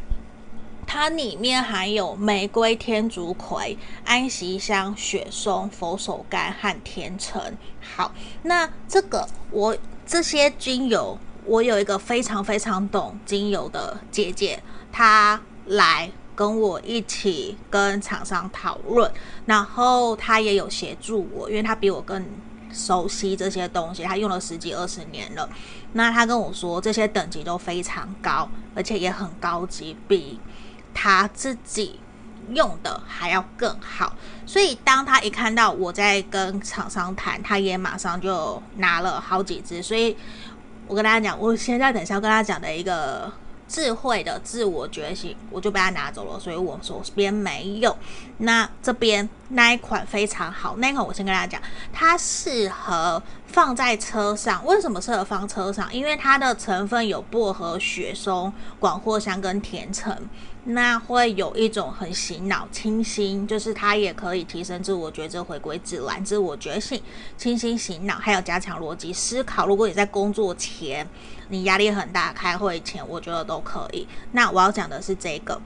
[0.90, 3.76] 它里面含有玫瑰、天竺葵、
[4.06, 7.42] 安息香、雪松、佛手柑和甜橙。
[7.94, 8.10] 好，
[8.44, 9.76] 那这个我
[10.06, 19.10] 这些精油，我有一个非常非常懂精油的姐姐，她来跟我一起跟厂商讨论，
[19.46, 22.24] 然后他也有协助我，因为他比我更
[22.72, 25.50] 熟悉这些东西，他用了十几二十年了。
[25.94, 30.38] 那他跟我说，这些等级都非常高，而且也很高级，比。
[31.00, 32.00] 他自己
[32.50, 39.80] 用的还要更好，所以当他一看到我在跟厂商谈，他也马上就拿了好几支。
[39.80, 40.16] 所以
[40.88, 43.30] 我跟大家讲，我现在等下要跟他讲的一个
[43.68, 47.94] 智慧的自我觉醒，我就被他拿走了，所以我手边没有。
[48.38, 51.60] 那这边那一款非常好，那一款我先跟大家讲，
[51.92, 54.64] 它适合放在车上。
[54.64, 55.92] 为什么适合放车上？
[55.92, 60.16] 因为它的成分有薄荷、雪松、广藿香跟甜橙。
[60.70, 67.00] 那会有一种很醒脑、清新，就是它也可以提升自我觉知、回归自然、自我觉醒、
[67.38, 69.66] 清新醒脑，还有加强逻辑思考。
[69.66, 71.08] 如果你在工作前，
[71.48, 74.06] 你压力很大，开会前，我觉得都可以。
[74.32, 75.60] 那我要讲的是这个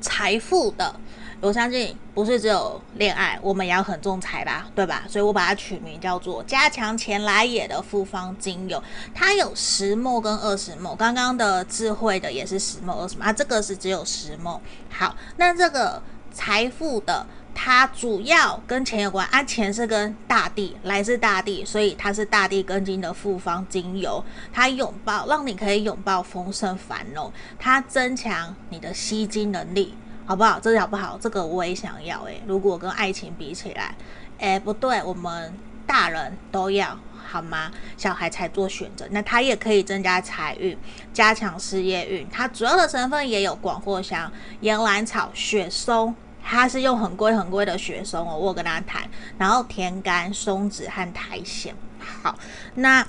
[0.00, 0.94] 财富的。
[1.40, 5.04] 我相信不是只有恋爱，我们也要很重财吧，对吧？
[5.08, 8.82] 所以我把它取名叫做“加强钱来也”的复方精油，
[9.14, 10.96] 它有十墨跟二十墨。
[10.96, 14.60] 刚刚的智慧的也是十墨、二十 ml，啊，这个是只有十墨。
[14.90, 16.02] 好，那这个
[16.32, 17.24] 财富的，
[17.60, 29.92] 它主要跟钱有关啊，钱是跟大地，来自大地，所以它是大地根茎的复方精油，它拥抱，让你可以拥抱丰盛繁荣，它增强你的吸金能力。
[30.24, 30.60] 好不好？
[30.60, 31.18] 这好不好？
[31.20, 33.94] 这个我也想要诶、如果跟爱情比起来，
[34.38, 35.52] 诶，不对，我们
[35.84, 37.72] 大人都要好吗？
[37.96, 39.04] 小孩才做选择。
[39.10, 40.78] 那它也可以增加财运，
[41.12, 42.28] 加强事业运。
[42.30, 44.30] 它主要的成分也有广藿香、
[44.60, 46.14] 岩兰草、雪松，
[46.50, 48.34] 他是用很贵很贵的雪松哦。
[48.34, 49.06] 我跟他谈，
[49.36, 51.74] 然后天干、松子和苔藓。
[52.22, 52.34] 好，
[52.76, 53.06] 那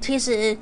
[0.00, 0.58] 其实。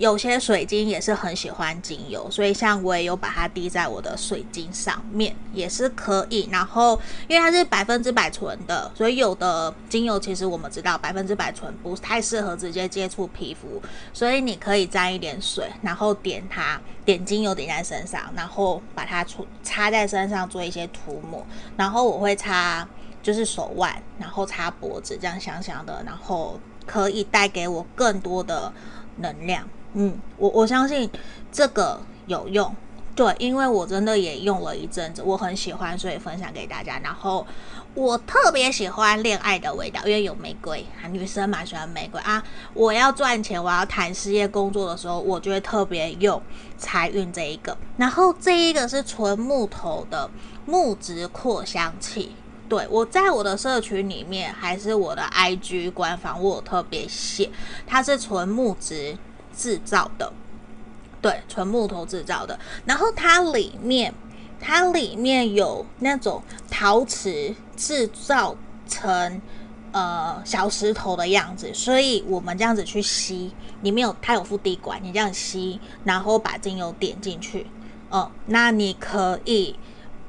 [0.00, 6.48] 有些水晶也是很喜欢精油，所以像我也有把它滴在我的水晶上面，也是可以。
[6.50, 6.98] 然后
[7.28, 13.82] 因为它是百分之百纯的，所以有的精油其实我们知道百分之百纯不太适合直接接触皮肤，
[14.14, 19.22] 所以你可以沾一点水，然后点它，点精油点在身上，然后把它
[19.62, 21.46] 擦在身上做一些涂抹。
[21.76, 22.88] 然后我会擦
[23.22, 28.72] 就是手腕，然后擦脖子，这样香香的，然后可以带给我更多的
[29.18, 29.68] 能量。
[29.94, 31.10] 嗯，我我相信
[31.50, 32.74] 这个有用，
[33.14, 36.98] 对，因为我真的也用了一阵子，我很喜欢，所以分享给大家。
[37.02, 37.44] 然后
[37.94, 42.42] 我特别喜欢恋爱的味道，因为有玫瑰啊，女生蛮喜欢玫瑰啊。
[42.72, 46.40] 我要赚钱，我要谈事业工作的时候，我就会特别用
[46.78, 47.76] 财运这一个。
[47.96, 50.30] 然后这一个是纯木头的
[50.66, 52.30] 木质扩香器。
[52.68, 57.50] 对，我在我的社群里面，还是我的 IG 官方，我特别写，
[57.84, 59.18] 它是纯木质
[59.60, 60.32] 制造的。
[61.22, 64.14] 对，纯木头制造的，然后它里面，
[64.58, 68.56] 它里面有那种陶瓷制造
[68.88, 69.42] 成
[69.92, 77.66] 呃小石头的样子，所以我们这样子去吸，里面有它有附滴管，你这样吸，然后把精油点进去，
[78.08, 79.78] 哦，那你可以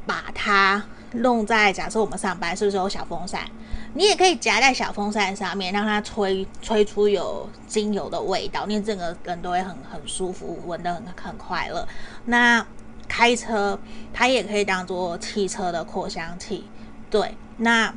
[0.05, 0.83] 把它
[1.13, 3.49] 弄在，假设我们上班是不是有小风扇？
[3.93, 11.87] 你也可以夹在小风扇上面，让它吹吹出有精油的味道，你整个人都会很很舒服，闻得很很快乐。
[12.25, 12.65] 那
[13.07, 13.77] 开车
[14.13, 16.63] 它也可以当做汽车的扩香器，
[17.09, 17.35] 对。
[17.57, 17.93] 那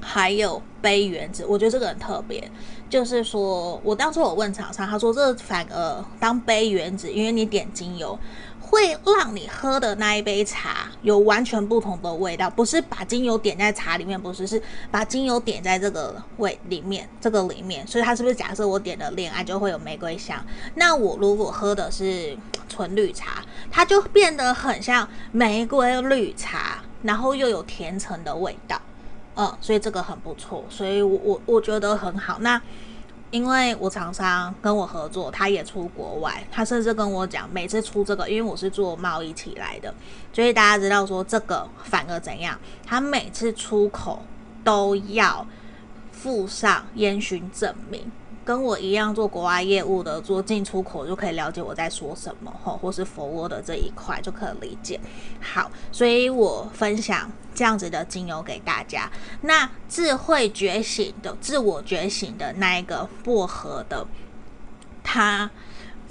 [0.00, 2.50] 还有杯原子，我觉得这个很特别，
[2.90, 8.18] 就是说我当初我问厂商，他说这反而当杯原子，因为你点精油。
[8.66, 14.60] 会让你喝的那一杯茶有完全不同的味道，不是把精油点在茶里面，不是，是
[14.90, 17.86] 把精油点在这个味里面，这个里面。
[17.86, 20.44] 所以它是不是假设我点的恋爱就会有玫瑰香？
[20.74, 22.36] 那我如果喝的是
[22.68, 28.80] 纯绿茶，它就变得很像玫瑰绿茶，然后又有甜橙的味道，
[29.36, 32.38] 嗯，所以这个很不错，所以我我我觉得很好。
[32.40, 32.60] 那。
[33.30, 39.92] 因为我常常跟我合作，他也出国外，他甚至跟我讲，每次出这个，因为我是做贸易起来的，
[40.32, 42.56] 所以大家知道说这个反而怎样，
[42.86, 44.22] 他每次出口
[44.62, 45.46] 都要
[46.12, 48.10] 附上烟熏证明。
[48.44, 55.00] 跟我一样做国外业务的，做进出口就可以了解我在说什么，吼，或是 forward 的这一块就可以理解。
[55.40, 59.10] 好，所以我分享这样子的精油给大家。
[59.40, 64.06] 那智慧觉醒的、自我觉醒的那一个薄荷的，
[65.02, 65.50] 它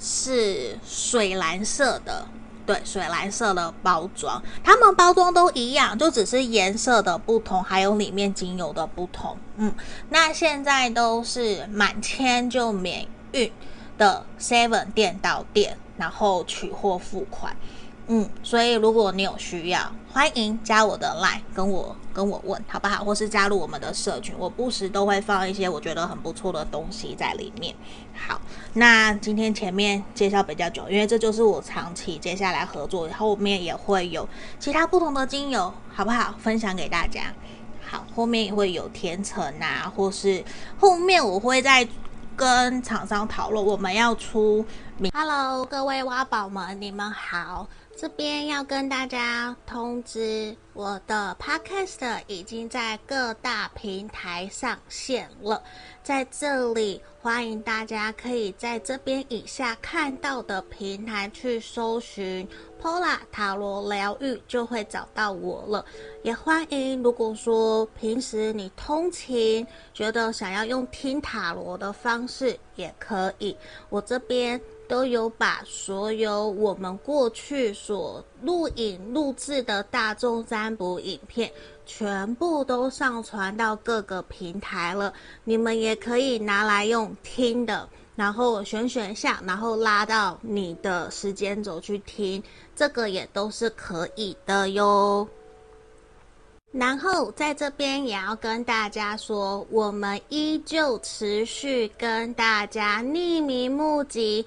[0.00, 2.26] 是水蓝色的。
[2.66, 9.36] 对，水蓝色的包装，它们包装都一样，就只是颜色的不同，还有里面精油的不同。
[9.56, 9.74] 嗯，
[10.08, 13.52] 那现在都是满千就免运
[13.98, 17.54] 的 Seven 店到店，然后取货付款。
[18.06, 19.80] 嗯，所以如果你有需要，
[20.12, 23.02] 欢迎加我的 line 跟我跟我问好不好？
[23.02, 27.74] 或是加入我们的社群，我不时都会放一些我觉得很不错的东西在里面。
[28.14, 28.38] 好，
[28.74, 34.28] 那今天前面介绍比较久，因为这就是我长期接下来合作，后面也会有
[34.60, 36.34] 其他不同的精油，好不好？
[36.38, 37.32] 分享给大家。
[37.86, 40.44] 好，后面也会有甜橙啊，或是
[40.78, 41.88] 后面我会再
[42.36, 44.64] 跟厂商讨论我们要出。
[45.12, 47.66] Hello，各位挖宝们，你们好。
[47.96, 55.62] 这边要跟大家通知，我的 Podcast 已经在各大平台上线了。
[56.04, 62.46] 在这里，欢迎大家可以在这边以下看到的平台去搜寻
[62.78, 65.82] Pola 塔罗疗愈，就会找到我了。
[66.22, 73.56] 也欢迎，如果说平时你通勤，觉得想要用听塔罗的方式，也可以。
[73.88, 74.60] 我这边。
[74.86, 81.50] 都有把所有我们过去所录影录制的大众占卜影片，
[81.86, 85.12] 全部都上传到各个平台了。
[85.44, 92.42] 你们也可以拿来用听的，然后选选项，然后拉到你的时间轴去听，
[92.74, 95.26] 这个也都是可以的哟。
[96.72, 104.44] 然后在这边也要跟大家说，我们依旧持续跟大家匿名募集。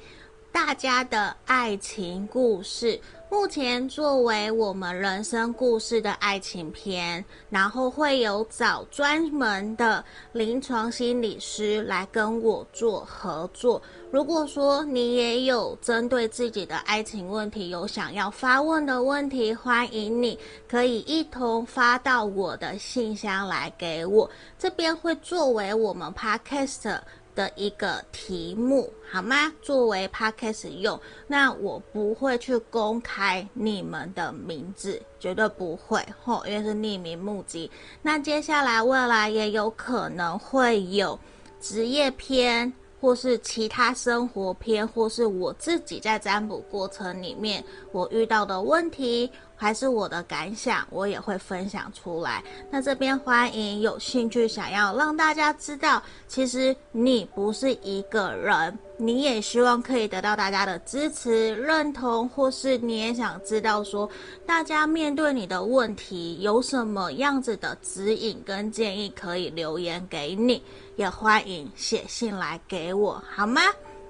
[0.50, 13.82] 大家的爱情故事，目前作为我们人生故事的爱情篇，然后会有找专门的临床心理师来跟我做合作。
[14.12, 26.98] 如果说你也有针对自己的爱情问题有想要发问的问题，欢迎你可以一同发到我的信箱来给我，这边会作为我们 Podcast
[27.38, 29.54] 的一个题目，好吗？
[29.62, 37.70] 作为 podcast 用，那我不会去公开你们的名字，绝对不会，吼，因为是匿名募集。
[38.02, 41.18] 那接下来未来也有可能会有
[41.62, 52.44] 职业篇，或是其他生活篇，或是我自己在占卜过程里面我遇到的问题，还是我的感想，我也会分享出来。
[52.70, 64.08] 那这边欢迎有兴趣想要让大家知道，其实你不是一个人，你也希望可以得到大家的支持、认同，或是你也想知道说，
[64.46, 70.62] 大家面对你的问题有什么样子的指引跟建议，可以留言给你，
[70.96, 73.62] 也欢迎写信来给我，好吗？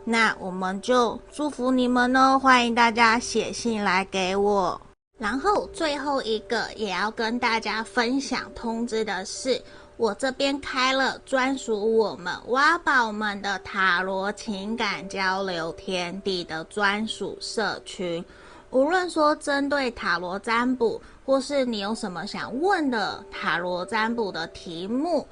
[0.03, 4.79] 那我们就祝福你们哦，欢迎大家写信来给我。
[5.17, 9.61] 然后最后一个也要跟大家分享通知的是，
[9.97, 18.23] 我这边开了专属我们挖宝们的塔罗情感交流天地的专属社群。
[18.69, 25.27] 无论说针对塔罗占卜，或是你有什么想问的塔罗占卜的题目。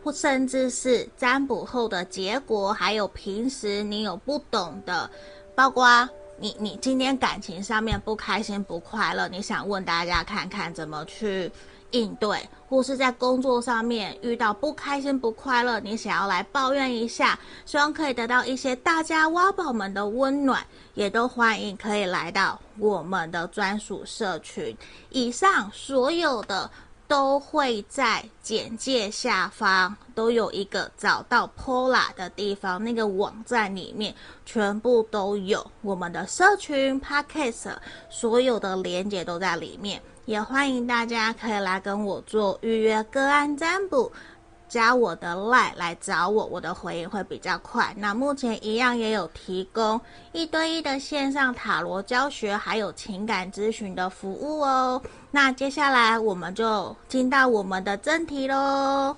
[0.00, 5.10] 或甚至是占卜后的结果，还有平时你有不懂的，
[5.56, 6.08] 包括
[6.40, 11.50] 你你今天感情上面不开心不快乐，你想问大家看看怎么去
[11.90, 24.76] 应对，或是在工作上面遇到不开心不快乐，你想要来抱怨一下，希望可以得到一些大家挖宝们的温暖，也都欢迎可以来到我们的专属社群。
[25.10, 26.70] 以上所有的。
[27.08, 34.14] 都会在简介下方都有一个找到 Pola 的地方，那个网站里面
[34.44, 37.74] 全部都有我们的社群 Podcast，
[38.10, 44.12] 所有的连结都在里面，也欢迎大家可以来跟我做预约个案占卜。
[44.68, 47.94] 加我的 LINE 来找我，我的回应会比较快。
[47.96, 50.00] 那目前一样也有提供
[50.32, 55.00] 一对一的线上塔罗教学，还有情感咨询的服务哦。
[55.30, 59.16] 那接下来我们就进到我们的正题喽。